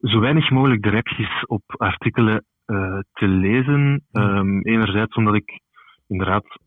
zo 0.00 0.20
weinig 0.20 0.50
mogelijk 0.50 0.82
de 0.82 0.90
reacties 0.90 1.44
op 1.46 1.62
artikelen 1.66 2.44
uh, 2.66 2.98
te 3.12 3.26
lezen. 3.26 4.04
Um, 4.12 4.66
enerzijds 4.66 5.14
omdat 5.16 5.34
ik 5.34 5.60
inderdaad 6.06 6.58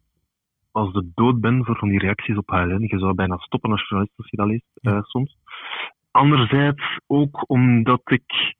als 0.73 0.93
de 0.93 1.11
dood 1.13 1.41
ben 1.41 1.65
voor 1.65 1.77
van 1.77 1.89
die 1.89 1.99
reacties 1.99 2.37
op 2.37 2.49
HLN. 2.49 2.87
Je 2.87 2.99
zou 2.99 3.13
bijna 3.13 3.37
stoppen 3.37 3.71
als 3.71 3.81
journalist 3.81 4.17
als 4.17 4.29
je 4.29 4.37
dat 4.37 4.47
leest, 4.47 4.79
uh, 4.81 5.01
soms. 5.01 5.37
Anderzijds 6.11 6.99
ook 7.07 7.49
omdat 7.49 8.01
ik... 8.05 8.55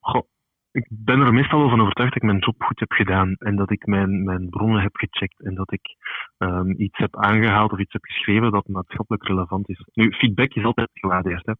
Goh, 0.00 0.26
ik 0.72 0.86
ben 0.90 1.20
er 1.20 1.32
meestal 1.32 1.58
wel 1.58 1.68
van 1.68 1.80
overtuigd 1.80 2.12
dat 2.12 2.22
ik 2.22 2.28
mijn 2.28 2.44
job 2.44 2.62
goed 2.62 2.80
heb 2.80 2.92
gedaan 2.92 3.34
en 3.34 3.56
dat 3.56 3.70
ik 3.70 3.86
mijn, 3.86 4.24
mijn 4.24 4.48
bronnen 4.48 4.82
heb 4.82 4.96
gecheckt 4.96 5.42
en 5.42 5.54
dat 5.54 5.72
ik 5.72 5.96
um, 6.38 6.74
iets 6.80 6.98
heb 6.98 7.16
aangehaald 7.16 7.72
of 7.72 7.78
iets 7.78 7.92
heb 7.92 8.04
geschreven 8.04 8.50
dat 8.50 8.68
maatschappelijk 8.68 9.26
relevant 9.26 9.68
is. 9.68 9.82
Nu, 9.92 10.12
feedback 10.12 10.54
is 10.54 10.64
altijd 10.64 10.90
gewaardeerd. 10.92 11.46
Hè. 11.46 11.54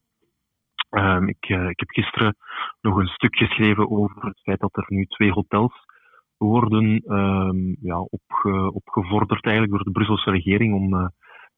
Um, 1.16 1.28
ik, 1.28 1.48
uh, 1.48 1.68
ik 1.68 1.78
heb 1.78 1.90
gisteren 1.90 2.36
nog 2.80 2.96
een 2.96 3.06
stuk 3.06 3.36
geschreven 3.36 3.90
over 3.90 4.24
het 4.24 4.40
feit 4.40 4.60
dat 4.60 4.76
er 4.76 4.84
nu 4.88 5.04
twee 5.04 5.32
hotels 5.32 5.84
worden 6.44 7.02
um, 7.16 7.76
ja, 7.80 8.00
opge, 8.00 8.72
opgevorderd 8.72 9.44
eigenlijk 9.44 9.74
door 9.74 9.84
de 9.84 9.90
Brusselse 9.90 10.30
regering 10.30 10.74
om 10.74 10.94
uh, 10.94 11.06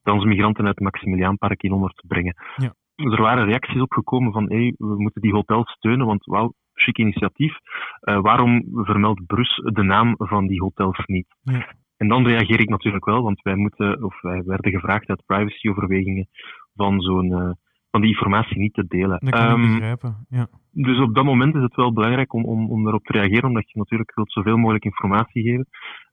transmigranten 0.01 0.65
uit 0.65 0.75
het 0.75 0.83
Maximiliaanpark 0.83 1.63
in 1.63 1.71
onder 1.71 1.89
te 1.89 2.07
brengen. 2.07 2.35
Ja. 2.55 2.73
Er 2.95 3.21
waren 3.21 3.45
reacties 3.45 3.81
opgekomen 3.81 4.31
van 4.31 4.49
hey, 4.49 4.73
we 4.77 4.95
moeten 4.97 5.21
die 5.21 5.33
hotels 5.33 5.71
steunen, 5.71 6.05
want 6.05 6.25
wauw, 6.25 6.53
chic 6.73 6.97
initiatief. 6.97 7.57
Uh, 8.01 8.21
waarom 8.21 8.63
vermeldt 8.71 9.25
Brus 9.25 9.61
de 9.63 9.83
naam 9.83 10.15
van 10.17 10.47
die 10.47 10.61
hotels 10.61 11.05
niet? 11.05 11.27
Ja. 11.41 11.73
En 11.97 12.07
dan 12.07 12.27
reageer 12.27 12.59
ik 12.59 12.69
natuurlijk 12.69 13.05
wel, 13.05 13.21
want 13.21 13.41
wij 13.41 13.55
moeten, 13.55 14.03
of 14.03 14.21
wij 14.21 14.43
werden 14.43 14.71
gevraagd 14.71 15.09
uit 15.09 15.25
privacyoverwegingen 15.25 16.27
van 16.75 17.01
zo'n 17.01 17.31
uh, 17.31 17.51
van 17.95 18.03
die 18.03 18.13
informatie 18.13 18.57
niet 18.57 18.73
te 18.73 18.85
delen. 18.87 19.19
Dat 19.19 19.29
kan 19.29 19.51
um, 19.51 19.61
begrijpen, 19.61 20.25
ja. 20.29 20.47
Dus 20.71 20.99
op 20.99 21.15
dat 21.15 21.25
moment 21.25 21.55
is 21.55 21.61
het 21.61 21.75
wel 21.75 21.93
belangrijk 21.93 22.33
om, 22.33 22.45
om, 22.45 22.69
om 22.69 22.87
erop 22.87 23.03
te 23.03 23.11
reageren, 23.11 23.49
omdat 23.49 23.71
je 23.71 23.77
natuurlijk 23.77 24.15
wilt 24.15 24.31
zoveel 24.31 24.57
mogelijk 24.57 24.85
informatie 24.85 25.43
geven. 25.43 25.67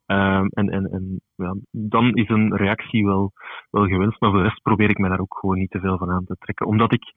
Um, 0.06 0.46
en 0.48 0.68
en, 0.68 0.84
en 0.90 1.20
ja, 1.34 1.56
dan 1.70 2.14
is 2.14 2.28
een 2.28 2.56
reactie 2.56 3.04
wel, 3.04 3.32
wel 3.70 3.86
gewenst, 3.86 4.20
maar 4.20 4.30
voor 4.30 4.38
de 4.38 4.48
rest 4.48 4.62
probeer 4.62 4.90
ik 4.90 4.98
mij 4.98 5.08
daar 5.08 5.20
ook 5.20 5.38
gewoon 5.38 5.58
niet 5.58 5.70
te 5.70 5.80
veel 5.80 5.98
van 5.98 6.10
aan 6.10 6.24
te 6.24 6.36
trekken. 6.38 6.66
Omdat 6.66 6.92
ik 6.92 7.14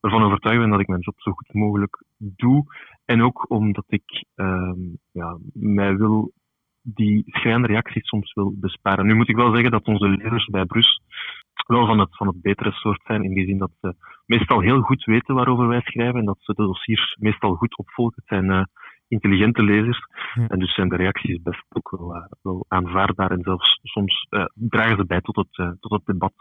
ervan 0.00 0.22
overtuigd 0.22 0.60
ben 0.60 0.70
dat 0.70 0.80
ik 0.80 0.88
mijn 0.88 1.00
job 1.00 1.20
zo 1.20 1.32
goed 1.32 1.52
mogelijk 1.52 2.04
doe. 2.18 2.64
En 3.04 3.22
ook 3.22 3.50
omdat 3.50 3.84
ik 3.86 4.24
um, 4.34 4.98
ja, 5.12 5.38
mij 5.52 5.96
wil 5.96 6.32
die 6.82 7.22
schrijnende 7.26 7.68
reacties 7.68 8.08
soms 8.08 8.32
wil 8.32 8.54
besparen. 8.56 9.06
Nu 9.06 9.14
moet 9.14 9.28
ik 9.28 9.36
wel 9.36 9.52
zeggen 9.52 9.70
dat 9.70 9.86
onze 9.86 10.08
lezers 10.08 10.46
bij 10.46 10.64
Brus 10.64 11.00
wel 11.66 11.86
van 11.86 11.98
het, 11.98 12.16
van 12.16 12.26
het 12.26 12.42
betere 12.42 12.72
soort 12.72 13.00
zijn, 13.04 13.24
in 13.24 13.34
die 13.34 13.46
zin 13.46 13.58
dat 13.58 13.70
ze 13.80 13.94
meestal 14.26 14.60
heel 14.60 14.80
goed 14.80 15.04
weten 15.04 15.34
waarover 15.34 15.68
wij 15.68 15.80
schrijven 15.80 16.20
en 16.20 16.24
dat 16.24 16.38
ze 16.40 16.54
de 16.54 16.62
dossiers 16.62 17.16
meestal 17.20 17.54
goed 17.54 17.78
opvolgen. 17.78 18.14
Het 18.16 18.28
zijn 18.28 18.44
uh, 18.44 18.64
intelligente 19.08 19.62
lezers 19.62 20.06
en 20.48 20.58
dus 20.58 20.74
zijn 20.74 20.88
de 20.88 20.96
reacties 20.96 21.42
best 21.42 21.64
ook 21.68 21.90
wel, 21.90 22.16
uh, 22.16 22.22
wel 22.42 22.64
aanvaardbaar 22.68 23.30
en 23.30 23.42
zelfs 23.42 23.80
soms 23.82 24.26
uh, 24.30 24.44
dragen 24.54 24.96
ze 24.96 25.04
bij 25.06 25.20
tot 25.20 25.36
het, 25.36 25.78
tot 25.80 25.90
het 25.90 26.04
debat. 26.04 26.32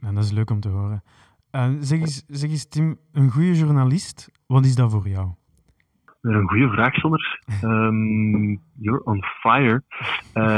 En 0.00 0.14
dat 0.14 0.24
is 0.24 0.32
leuk 0.32 0.50
om 0.50 0.60
te 0.60 0.68
horen. 0.68 1.02
zeg, 1.80 2.00
eens, 2.00 2.24
zeg 2.26 2.50
eens, 2.50 2.68
Tim, 2.68 2.98
een 3.12 3.30
goede 3.30 3.54
journalist, 3.54 4.30
wat 4.46 4.64
is 4.64 4.74
dat 4.74 4.90
voor 4.90 5.08
jou? 5.08 5.28
Een 6.20 6.48
goede 6.48 6.70
vraag, 6.70 6.94
Zonder. 6.94 7.40
Um, 7.64 8.60
you're 8.74 9.04
on 9.04 9.22
fire. 9.22 9.82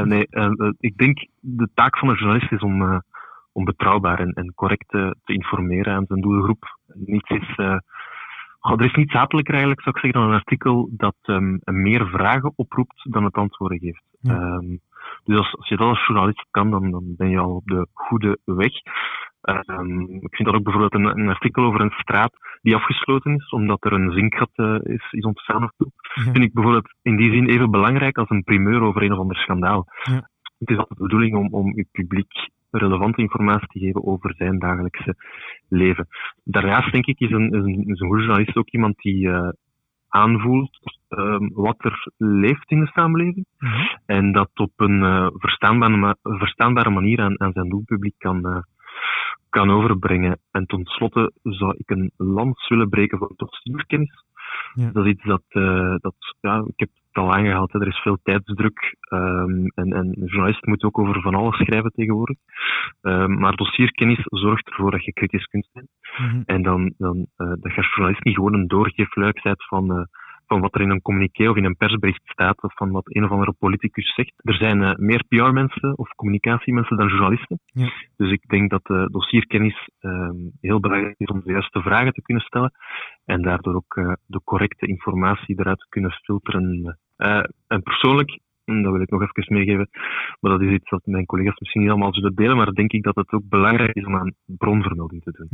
nee, 0.04 0.26
ik 0.78 0.96
denk 0.96 1.26
de 1.40 1.68
taak 1.74 1.98
van 1.98 2.08
een 2.08 2.16
journalist 2.16 2.52
is 2.52 2.60
om 2.60 3.02
om 3.60 3.66
betrouwbaar 3.66 4.18
en, 4.20 4.32
en 4.32 4.54
correct 4.54 4.88
te, 4.88 5.16
te, 5.24 5.32
informeren 5.32 5.94
aan 5.94 6.06
zijn 6.06 6.20
doelgroep. 6.20 6.78
Niets 6.94 7.30
is, 7.30 7.56
uh, 7.56 7.78
er 8.60 8.84
is 8.84 8.94
niets 8.94 9.12
hatelijker 9.12 9.54
eigenlijk, 9.54 9.82
zou 9.82 9.96
ik 9.96 10.02
zeggen, 10.02 10.20
dan 10.20 10.30
een 10.30 10.38
artikel 10.38 10.88
dat 10.92 11.16
um, 11.22 11.60
meer 11.64 12.06
vragen 12.08 12.52
oproept 12.56 13.12
dan 13.12 13.24
het 13.24 13.34
antwoorden 13.34 13.78
geeft. 13.78 14.04
Um, 14.22 14.80
dus 15.24 15.38
als, 15.38 15.56
als, 15.56 15.68
je 15.68 15.76
dat 15.76 15.88
als 15.88 16.06
journalist 16.06 16.46
kan, 16.50 16.70
dan, 16.70 16.90
dan 16.90 17.14
ben 17.16 17.30
je 17.30 17.38
al 17.38 17.54
op 17.54 17.66
de 17.66 17.86
goede 17.92 18.38
weg. 18.44 18.72
Um, 19.66 20.00
ik 20.00 20.34
vind 20.36 20.48
dat 20.48 20.54
ook 20.54 20.62
bijvoorbeeld 20.62 20.94
een, 20.94 21.18
een, 21.18 21.28
artikel 21.28 21.64
over 21.64 21.80
een 21.80 21.94
straat 21.96 22.32
die 22.62 22.74
afgesloten 22.74 23.34
is, 23.34 23.50
omdat 23.50 23.84
er 23.84 23.92
een 23.92 24.12
zinkgat 24.12 24.50
uh, 24.56 24.78
is, 24.82 25.08
is 25.10 25.24
ontstaan 25.24 25.62
of 25.62 25.70
zo. 25.76 25.84
Ja. 26.14 26.22
Vind 26.22 26.44
ik 26.44 26.52
bijvoorbeeld 26.52 26.94
in 27.02 27.16
die 27.16 27.32
zin 27.32 27.48
even 27.48 27.70
belangrijk 27.70 28.18
als 28.18 28.30
een 28.30 28.44
primeur 28.44 28.80
over 28.80 29.02
een 29.02 29.12
of 29.12 29.18
ander 29.18 29.36
schandaal. 29.36 29.86
Ja. 30.02 30.28
Het 30.58 30.70
is 30.70 30.76
altijd 30.76 30.98
de 30.98 31.04
bedoeling 31.04 31.36
om, 31.36 31.48
om 31.54 31.74
je 31.74 31.86
publiek 31.92 32.32
relevante 32.70 33.20
informatie 33.20 33.68
te 33.68 33.78
geven 33.78 34.06
over 34.06 34.34
zijn 34.34 34.58
dagelijkse 34.58 35.14
leven. 35.68 36.08
Daarnaast 36.44 36.92
denk 36.92 37.06
ik 37.06 37.20
is 37.20 37.30
een, 37.30 37.50
is 37.50 37.62
een, 37.64 37.84
is 37.86 38.00
een 38.00 38.08
goede 38.08 38.22
journalist 38.22 38.56
ook 38.56 38.70
iemand 38.70 38.96
die 38.96 39.26
uh, 39.26 39.48
aanvoelt 40.08 40.78
um, 41.08 41.50
wat 41.54 41.76
er 41.78 42.12
leeft 42.16 42.70
in 42.70 42.80
de 42.80 42.86
samenleving 42.86 43.46
mm 43.58 43.68
-hmm. 43.68 43.98
en 44.06 44.32
dat 44.32 44.50
op 44.54 44.72
een 44.76 45.02
uh, 45.02 45.26
verstaanbare, 45.34 46.16
verstaanbare 46.22 46.90
manier 46.90 47.20
aan, 47.20 47.40
aan 47.40 47.52
zijn 47.52 47.68
doelpubliek 47.68 48.14
kan, 48.18 48.46
uh, 48.46 48.62
kan 49.48 49.70
overbrengen. 49.70 50.38
En 50.50 50.66
ten 50.66 50.84
slotte 50.84 51.32
zou 51.42 51.74
ik 51.76 51.90
een 51.90 52.10
lans 52.16 52.68
willen 52.68 52.88
breken 52.88 53.18
voor 53.18 53.32
dossierkennis. 53.36 54.24
Ja. 54.74 54.90
Dat 54.92 55.04
is 55.04 55.10
iets 55.10 55.24
dat, 55.24 55.42
dat 56.00 56.14
ja, 56.40 56.64
ik 56.66 56.78
heb 56.78 56.88
al 57.16 57.32
aangehaald. 57.34 57.72
Hè. 57.72 57.80
Er 57.80 57.86
is 57.86 57.98
veel 57.98 58.18
tijdsdruk 58.22 58.96
um, 59.12 59.66
en, 59.74 59.92
en 59.92 60.06
een 60.06 60.26
journalist 60.26 60.66
moet 60.66 60.84
ook 60.84 60.98
over 60.98 61.20
van 61.20 61.34
alles 61.34 61.56
schrijven 61.56 61.90
tegenwoordig. 61.90 62.36
Um, 63.02 63.38
maar 63.38 63.56
dossierkennis 63.56 64.20
zorgt 64.24 64.68
ervoor 64.68 64.90
dat 64.90 65.04
je 65.04 65.12
kritisch 65.12 65.46
kunt 65.46 65.68
zijn. 65.72 65.88
Mm 66.18 66.28
-hmm. 66.30 66.42
En 66.46 66.62
dan, 66.62 66.94
dan 66.96 67.16
uh, 67.16 67.48
dat 67.60 67.72
je 67.72 67.76
als 67.76 67.94
journalist 67.94 68.24
niet 68.24 68.34
gewoon 68.34 68.54
een 68.54 68.66
doorgeefluik 68.66 69.42
bent 69.42 69.64
van 69.64 69.92
uh, 69.92 70.04
van 70.52 70.60
wat 70.60 70.74
er 70.74 70.80
in 70.80 70.90
een 70.90 71.02
communiqué 71.02 71.48
of 71.48 71.56
in 71.56 71.64
een 71.64 71.76
persbericht 71.76 72.22
staat, 72.24 72.62
of 72.62 72.74
van 72.74 72.90
wat 72.90 73.14
een 73.14 73.24
of 73.24 73.30
andere 73.30 73.54
politicus 73.58 74.14
zegt. 74.14 74.32
Er 74.36 74.54
zijn 74.54 74.82
uh, 74.82 74.94
meer 74.96 75.24
PR-mensen 75.28 75.98
of 75.98 76.14
communicatiemensen 76.14 76.96
dan 76.96 77.08
journalisten. 77.08 77.60
Ja. 77.64 77.90
Dus 78.16 78.32
ik 78.32 78.42
denk 78.48 78.70
dat 78.70 78.88
uh, 78.90 79.06
dossierkennis 79.06 79.88
uh, 80.00 80.30
heel 80.60 80.80
belangrijk 80.80 81.18
is 81.18 81.26
om 81.26 81.40
de 81.44 81.52
juiste 81.52 81.80
vragen 81.80 82.12
te 82.12 82.22
kunnen 82.22 82.42
stellen 82.42 82.72
en 83.24 83.42
daardoor 83.42 83.74
ook 83.74 83.96
uh, 83.96 84.12
de 84.26 84.40
correcte 84.44 84.86
informatie 84.86 85.58
eruit 85.60 85.78
te 85.78 85.88
kunnen 85.88 86.10
filteren. 86.10 86.98
en 87.66 87.82
persoonlijk 87.82 88.38
dat 88.82 88.92
wil 88.92 89.00
ik 89.00 89.10
nog 89.10 89.22
even 89.22 89.54
meegeven. 89.54 89.88
Maar 90.40 90.52
dat 90.52 90.60
is 90.60 90.70
iets 90.70 90.90
dat 90.90 91.02
mijn 91.04 91.26
collega's 91.26 91.58
misschien 91.58 91.80
niet 91.80 91.90
allemaal 91.90 92.14
zullen 92.14 92.34
delen, 92.34 92.56
maar 92.56 92.72
denk 92.72 92.92
ik 92.92 93.02
dat 93.02 93.14
het 93.14 93.32
ook 93.32 93.48
belangrijk 93.48 93.94
is 93.94 94.04
om 94.04 94.16
aan 94.16 94.34
bronvermelding 94.46 95.22
te 95.22 95.32
doen. 95.32 95.48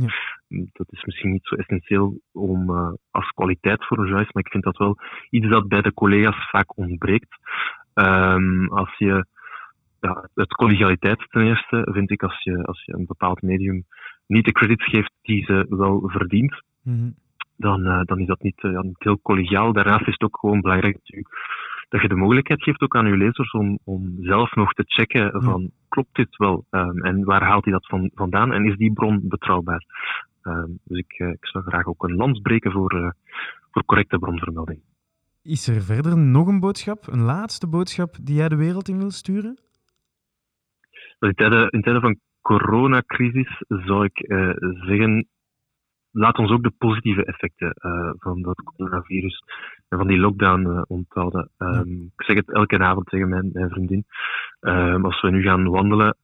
Ja. 0.47 0.65
Dat 0.73 0.87
is 0.89 1.03
misschien 1.03 1.31
niet 1.31 1.45
zo 1.45 1.55
essentieel 1.55 2.19
om, 2.31 2.69
uh, 2.69 2.89
als 3.11 3.29
kwaliteit 3.29 3.85
voor 3.85 3.97
een 3.97 4.03
journalist, 4.03 4.33
maar 4.33 4.43
ik 4.43 4.51
vind 4.51 4.63
dat 4.63 4.77
wel 4.77 4.97
iets 5.29 5.47
dat 5.47 5.67
bij 5.67 5.81
de 5.81 5.93
collega's 5.93 6.49
vaak 6.49 6.77
ontbreekt. 6.77 7.35
Um, 7.93 8.67
als 8.69 8.97
je 8.97 9.25
ja, 9.99 10.29
het 10.33 10.53
collegialiteit 10.53 11.25
ten 11.29 11.41
eerste, 11.41 11.87
vind 11.91 12.11
ik, 12.11 12.23
als 12.23 12.43
je, 12.43 12.63
als 12.63 12.83
je 12.85 12.93
een 12.93 13.05
bepaald 13.05 13.41
medium 13.41 13.85
niet 14.27 14.45
de 14.45 14.51
credits 14.51 14.85
geeft 14.85 15.11
die 15.21 15.43
ze 15.43 15.65
wel 15.69 16.09
verdient, 16.09 16.63
mm 16.83 16.93
-hmm. 16.93 17.15
dan, 17.57 17.81
uh, 17.81 18.01
dan 18.03 18.19
is 18.19 18.27
dat 18.27 18.41
niet, 18.41 18.63
uh, 18.63 18.79
niet 18.79 19.03
heel 19.03 19.19
collegiaal. 19.21 19.73
Daarnaast 19.73 20.07
is 20.07 20.13
het 20.13 20.23
ook 20.23 20.37
gewoon 20.39 20.61
belangrijk 20.61 20.93
dat 20.93 21.07
je 21.07 21.17
dat 21.89 22.01
je 22.01 22.07
de 22.07 22.15
mogelijkheid 22.15 22.63
geeft 22.63 22.81
ook 22.81 22.95
aan 22.95 23.07
je 23.07 23.17
lezers 23.17 23.51
om, 23.51 23.79
om 23.83 24.15
zelf 24.19 24.55
nog 24.55 24.73
te 24.73 24.83
checken 24.85 25.43
van 25.43 25.71
klopt 25.89 26.15
dit 26.15 26.35
wel 26.35 26.65
um, 26.71 27.03
en 27.03 27.23
waar 27.23 27.43
haalt 27.43 27.63
hij 27.63 27.73
dat 27.73 27.87
van, 27.87 28.11
vandaan 28.13 28.53
en 28.53 28.65
is 28.65 28.77
die 28.77 28.93
bron 28.93 29.19
betrouwbaar. 29.23 29.83
Um, 30.43 30.79
dus 30.83 30.97
ik, 30.97 31.19
uh, 31.19 31.27
ik 31.27 31.45
zou 31.47 31.63
graag 31.63 31.85
ook 31.85 32.03
een 32.03 32.15
lans 32.15 32.39
breken 32.39 32.71
voor, 32.71 32.95
uh, 32.95 33.09
voor 33.71 33.85
correcte 33.85 34.19
bronvermelding. 34.19 34.79
Is 35.43 35.67
er 35.67 35.81
verder 35.81 36.17
nog 36.17 36.47
een 36.47 36.59
boodschap, 36.59 37.07
een 37.07 37.21
laatste 37.21 37.67
boodschap 37.67 38.15
die 38.21 38.35
jij 38.35 38.49
de 38.49 38.55
wereld 38.55 38.87
in 38.87 38.97
wil 38.97 39.11
sturen? 39.11 39.59
In 41.19 41.33
tijden, 41.33 41.69
in 41.69 41.81
tijden 41.81 42.01
van 42.01 42.19
coronacrisis 42.41 43.63
zou 43.67 44.05
ik 44.05 44.29
uh, 44.29 44.49
zeggen 44.59 45.27
laat 46.17 46.37
ons 46.37 46.51
ook 46.51 46.63
de 46.63 46.73
positieve 46.77 47.25
effecten 47.25 47.73
uh, 47.75 48.11
van 48.17 48.41
dat 48.41 48.63
coronavirus 48.63 49.43
en 49.89 49.97
van 49.97 50.07
die 50.07 50.19
lockdown 50.19 50.67
uh, 50.67 50.81
onthouden. 50.87 51.49
Um, 51.57 52.11
ik 52.15 52.25
zeg 52.25 52.35
het 52.35 52.53
elke 52.53 52.79
avond 52.79 53.05
tegen 53.05 53.29
mijn, 53.29 53.49
mijn 53.53 53.69
vriendin. 53.69 54.05
Um, 54.59 55.05
als 55.05 55.21
we 55.21 55.29
nu 55.29 55.41
gaan 55.41 55.69
wandelen, 55.69 56.15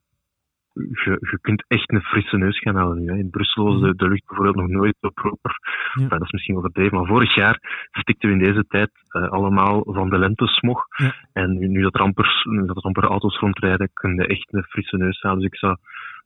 je, 0.74 1.18
je 1.20 1.38
kunt 1.42 1.66
echt 1.68 1.92
een 1.92 2.02
frisse 2.02 2.38
neus 2.38 2.60
gaan 2.60 2.76
halen 2.76 3.00
nu. 3.00 3.12
Hè. 3.12 3.18
In 3.18 3.30
Brussel 3.30 3.64
was 3.64 3.82
de, 3.82 3.96
de 3.96 4.08
lucht 4.08 4.26
bijvoorbeeld 4.26 4.56
nog 4.56 4.68
nooit 4.68 4.96
zo 5.00 5.10
proper. 5.10 5.52
Ja. 5.94 6.08
dat 6.08 6.22
is 6.22 6.32
misschien 6.32 6.58
overdreven, 6.58 6.98
maar 6.98 7.08
vorig 7.08 7.36
jaar 7.36 7.88
stikten 7.92 8.30
we 8.30 8.36
in 8.36 8.44
deze 8.44 8.66
tijd 8.68 8.92
eh, 9.08 9.30
allemaal 9.30 9.84
van 9.86 10.10
de 10.10 10.18
lentesmog. 10.18 10.86
Ja. 10.98 11.16
En 11.34 11.58
nu, 11.58 11.68
nu 11.68 11.82
dat 11.82 11.94
er 11.94 12.02
amper, 12.02 12.44
nu 12.50 12.66
dat 12.66 12.76
er 12.76 12.84
amper 12.84 13.04
auto's 13.04 13.40
rondrijden, 13.40 13.90
kun 13.94 14.16
je 14.16 14.28
echt 14.28 14.54
een 14.54 14.64
frisse 14.64 14.98
neus 14.98 15.22
halen. 15.22 15.40
Dus 15.40 15.52
ik 15.52 15.58
zou 15.58 15.78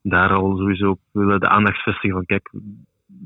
daar 0.02 0.34
al 0.34 0.58
sowieso 0.58 0.90
op 0.90 1.00
willen 1.12 1.40
de 1.40 1.50
aandacht 1.50 1.82
vestigen 1.82 2.16
van 2.16 2.26
kijk, 2.26 2.50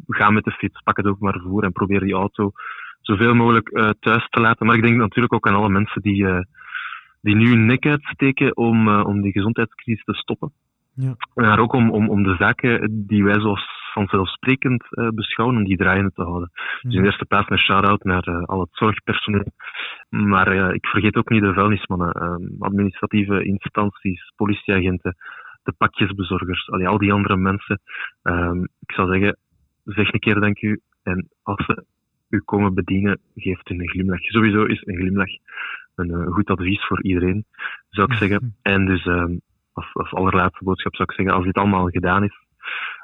ga 0.07 0.29
met 0.29 0.43
de 0.43 0.51
fiets, 0.51 0.81
pak 0.81 0.97
het 0.97 1.05
ook 1.05 1.19
maar 1.19 1.39
voor 1.43 1.63
en 1.63 1.71
probeer 1.71 1.99
die 1.99 2.13
auto 2.13 2.51
zoveel 3.01 3.33
mogelijk 3.33 3.69
eh, 3.69 3.89
thuis 3.99 4.27
te 4.29 4.41
laten. 4.41 4.65
Maar 4.65 4.75
ik 4.75 4.81
denk 4.81 4.95
natuurlijk 4.95 5.33
ook 5.33 5.47
aan 5.47 5.55
alle 5.55 5.69
mensen 5.69 6.01
die, 6.01 6.27
eh, 6.27 6.39
die 7.21 7.35
nu 7.35 7.49
hun 7.49 7.65
nek 7.65 7.85
uitsteken 7.85 8.57
om, 8.57 8.87
eh, 8.87 9.05
om 9.05 9.21
die 9.21 9.31
gezondheidscrisis 9.31 10.03
te 10.03 10.13
stoppen. 10.13 10.51
Ja. 10.95 11.15
Maar 11.33 11.59
ook 11.59 11.73
om, 11.73 11.91
om, 11.91 12.09
om 12.09 12.23
de 12.23 12.35
zaken 12.35 13.05
die 13.07 13.23
wij 13.23 13.39
zoals 13.39 13.79
vanzelfsprekend 13.93 14.83
beschouwen, 15.15 15.57
om 15.57 15.63
die 15.63 15.77
draaiende 15.77 16.11
te 16.11 16.23
houden. 16.23 16.51
Dus 16.81 16.93
in 16.93 17.01
de 17.01 17.07
eerste 17.07 17.25
plaats 17.25 17.49
een 17.49 17.59
shout-out 17.59 18.03
naar 18.03 18.45
al 18.45 18.59
het 18.59 18.69
zorgpersoneel. 18.71 19.51
Maar 20.09 20.73
ik 20.73 20.85
vergeet 20.85 21.15
ook 21.15 21.29
niet 21.29 21.41
de 21.41 21.53
vuilnismannen, 21.53 22.11
eh, 22.11 22.35
administratieve 22.59 23.43
instanties, 23.43 24.33
politieagenten, 24.35 25.15
de 25.63 25.73
pakjesbezorgers, 25.77 26.69
allee, 26.69 26.87
al 26.87 26.97
die 26.97 27.13
andere 27.13 27.37
mensen. 27.37 27.81
Ehm, 28.21 28.63
ik 28.63 28.91
zou 28.91 29.11
zeggen, 29.11 29.37
zeg 29.93 30.13
een 30.13 30.19
keer 30.19 30.39
dank 30.39 30.61
u. 30.61 30.81
En 31.03 31.29
als 31.43 31.65
ze 31.65 31.85
u 32.29 32.41
komen 32.45 32.73
bedienen, 32.73 33.19
geeft 33.35 33.69
u 33.69 33.75
een 33.75 33.89
glimlach. 33.89 34.21
Sowieso 34.21 34.63
is 34.63 34.81
een 34.85 34.95
glimlach 34.95 35.29
een 35.95 36.11
eh, 36.11 36.33
goed 36.33 36.49
advies 36.49 36.85
voor 36.85 37.03
iedereen, 37.03 37.45
zou 37.89 38.11
ik 38.11 38.17
zeggen. 38.17 38.55
En 38.61 38.85
dus 38.85 39.05
ehm, 39.05 39.35
als, 39.73 39.93
als 39.93 40.13
allerlaatste 40.13 40.63
boodschap 40.63 40.95
zou 40.95 41.07
ik 41.09 41.15
zeggen, 41.15 41.35
als 41.35 41.45
dit 41.45 41.55
allemaal 41.55 41.87
gedaan 41.87 42.23
is, 42.23 42.37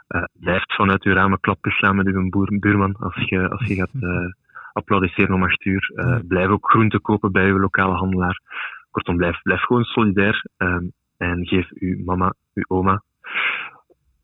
eh 0.07 0.23
blijft 0.33 0.73
vanuit 0.73 1.03
uw 1.03 1.13
ramen 1.13 1.39
klappen 1.39 1.71
slaan 1.71 1.95
met 1.95 2.07
uw 2.07 2.29
boer, 2.29 2.59
buurman 2.59 2.95
als 2.95 3.29
je, 3.29 3.49
als 3.49 3.67
je 3.67 3.75
gaat 3.75 3.91
eh, 3.99 4.31
applaudisseren 4.73 5.35
om 5.35 5.43
acht 5.43 5.65
uur. 5.65 5.91
Eh, 5.95 6.05
Ja. 6.05 6.21
Blijf 6.27 6.49
ook 6.49 6.69
groente 6.69 6.99
kopen 6.99 7.31
bij 7.31 7.49
uw 7.49 7.59
lokale 7.59 7.95
handelaar. 7.95 8.41
Kortom, 8.91 9.17
blijf, 9.17 9.41
blijf 9.41 9.61
gewoon 9.61 9.83
solidair 9.83 10.45
en 11.17 11.47
geef 11.47 11.67
uw 11.73 12.03
mama, 12.03 12.33
uw 12.53 12.63
oma, 12.67 13.03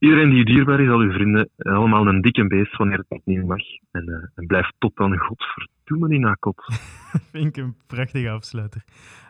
iedereen 0.04 0.30
die 0.30 0.40
u 0.40 0.44
dierbaar 0.44 0.80
is, 0.80 0.90
al 0.90 1.00
uw 1.00 1.12
vrienden, 1.12 1.50
allemaal 1.58 2.08
een 2.08 2.22
dikke 2.22 2.48
beest 2.48 2.78
wanneer 2.78 3.04
het 3.08 3.22
niet 3.26 3.46
mag. 3.46 3.62
En, 3.92 4.32
en 4.36 4.48
blijf 4.48 4.72
tot 4.78 4.96
dan 4.96 5.18
godverdomme 5.18 6.08
niet 6.08 6.20
nakot. 6.20 6.64
Vind 7.32 7.58
ik 7.58 7.64
een 7.64 7.76
prachtige 7.88 8.30
afsluiter. 8.30 8.84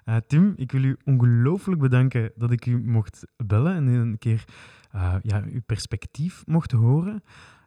Eh, 0.06 0.16
Tim, 0.16 0.54
ik 0.56 0.72
wil 0.72 0.84
u 0.84 0.98
ongelooflijk 1.06 1.82
bedanken 1.82 2.32
dat 2.36 2.52
ik 2.52 2.66
u 2.66 2.82
mocht 2.86 3.28
bellen 3.46 3.76
en 3.76 3.88
een 3.88 4.18
keer 4.18 4.44
eh, 4.92 5.16
ja, 5.22 5.44
uw 5.52 5.62
perspectief 5.66 6.44
mocht 6.46 6.72
horen. 6.72 7.24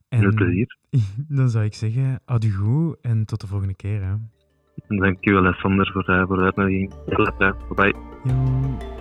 En 0.09 0.25
Met 0.25 0.35
plezier. 0.35 0.77
dan 1.39 1.49
zou 1.49 1.65
ik 1.65 1.75
zeggen, 1.75 2.21
adieu 2.25 2.53
goed 2.53 2.99
en 3.01 3.27
tot 3.27 3.41
de 3.41 3.47
volgende 3.47 3.75
keer. 3.75 4.03
Hè. 4.03 4.15
Dank 4.89 5.27
u 5.27 5.33
wel, 5.33 5.53
Sander, 5.53 5.91
voor, 5.93 6.27
voor 6.27 6.37
de 6.37 6.43
uitnodiging. 6.43 7.05
Bedankt. 7.05 7.75
Bye. 7.75 8.96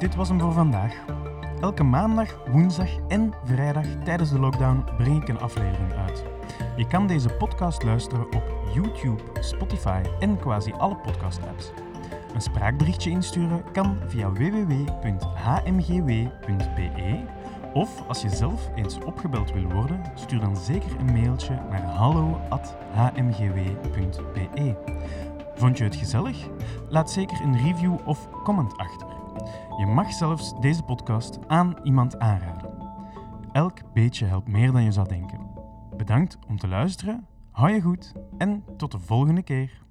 Dit 0.00 0.14
was 0.14 0.28
hem 0.28 0.40
voor 0.40 0.52
vandaag. 0.52 0.94
Elke 1.60 1.82
maandag, 1.82 2.38
woensdag 2.50 2.88
en 3.08 3.32
vrijdag 3.44 3.84
tijdens 4.04 4.30
de 4.30 4.38
lockdown 4.38 4.84
breng 4.96 5.22
ik 5.22 5.28
een 5.28 5.40
aflevering 5.40 5.92
uit. 5.92 6.24
Je 6.76 6.86
kan 6.86 7.06
deze 7.06 7.28
podcast 7.28 7.82
luisteren 7.82 8.24
op 8.24 8.42
YouTube, 8.74 9.22
Spotify 9.40 10.02
en 10.20 10.38
quasi 10.38 10.72
alle 10.72 10.96
podcast-apps. 10.96 11.72
Een 12.34 12.40
spraakberichtje 12.40 13.10
insturen 13.10 13.64
kan 13.72 13.98
via 14.06 14.32
www.hmgw.be 14.32 14.88
of 17.74 18.08
als 18.08 18.22
je 18.22 18.28
zelf 18.28 18.70
eens 18.74 18.98
opgebeld 19.04 19.52
wil 19.52 19.72
worden, 19.72 20.02
stuur 20.14 20.40
dan 20.40 20.56
zeker 20.56 20.90
een 20.98 21.12
mailtje 21.12 21.58
naar 21.70 21.82
hallo.hmgw.be. 21.82 24.76
Vond 25.54 25.78
je 25.78 25.84
het 25.84 25.96
gezellig? 25.96 26.48
Laat 26.88 27.10
zeker 27.10 27.40
een 27.40 27.56
review 27.56 27.96
of 28.04 28.28
comment 28.44 28.76
achter. 28.76 29.19
Je 29.78 29.86
mag 29.86 30.12
zelfs 30.12 30.60
deze 30.60 30.82
podcast 30.82 31.38
aan 31.46 31.76
iemand 31.82 32.18
aanraden. 32.18 32.70
Elk 33.52 33.92
beetje 33.92 34.26
helpt 34.26 34.48
meer 34.48 34.72
dan 34.72 34.82
je 34.82 34.92
zou 34.92 35.08
denken. 35.08 35.46
Bedankt 35.96 36.38
om 36.48 36.58
te 36.58 36.68
luisteren, 36.68 37.26
hou 37.50 37.72
je 37.72 37.80
goed 37.80 38.12
en 38.38 38.64
tot 38.76 38.92
de 38.92 38.98
volgende 38.98 39.42
keer. 39.42 39.82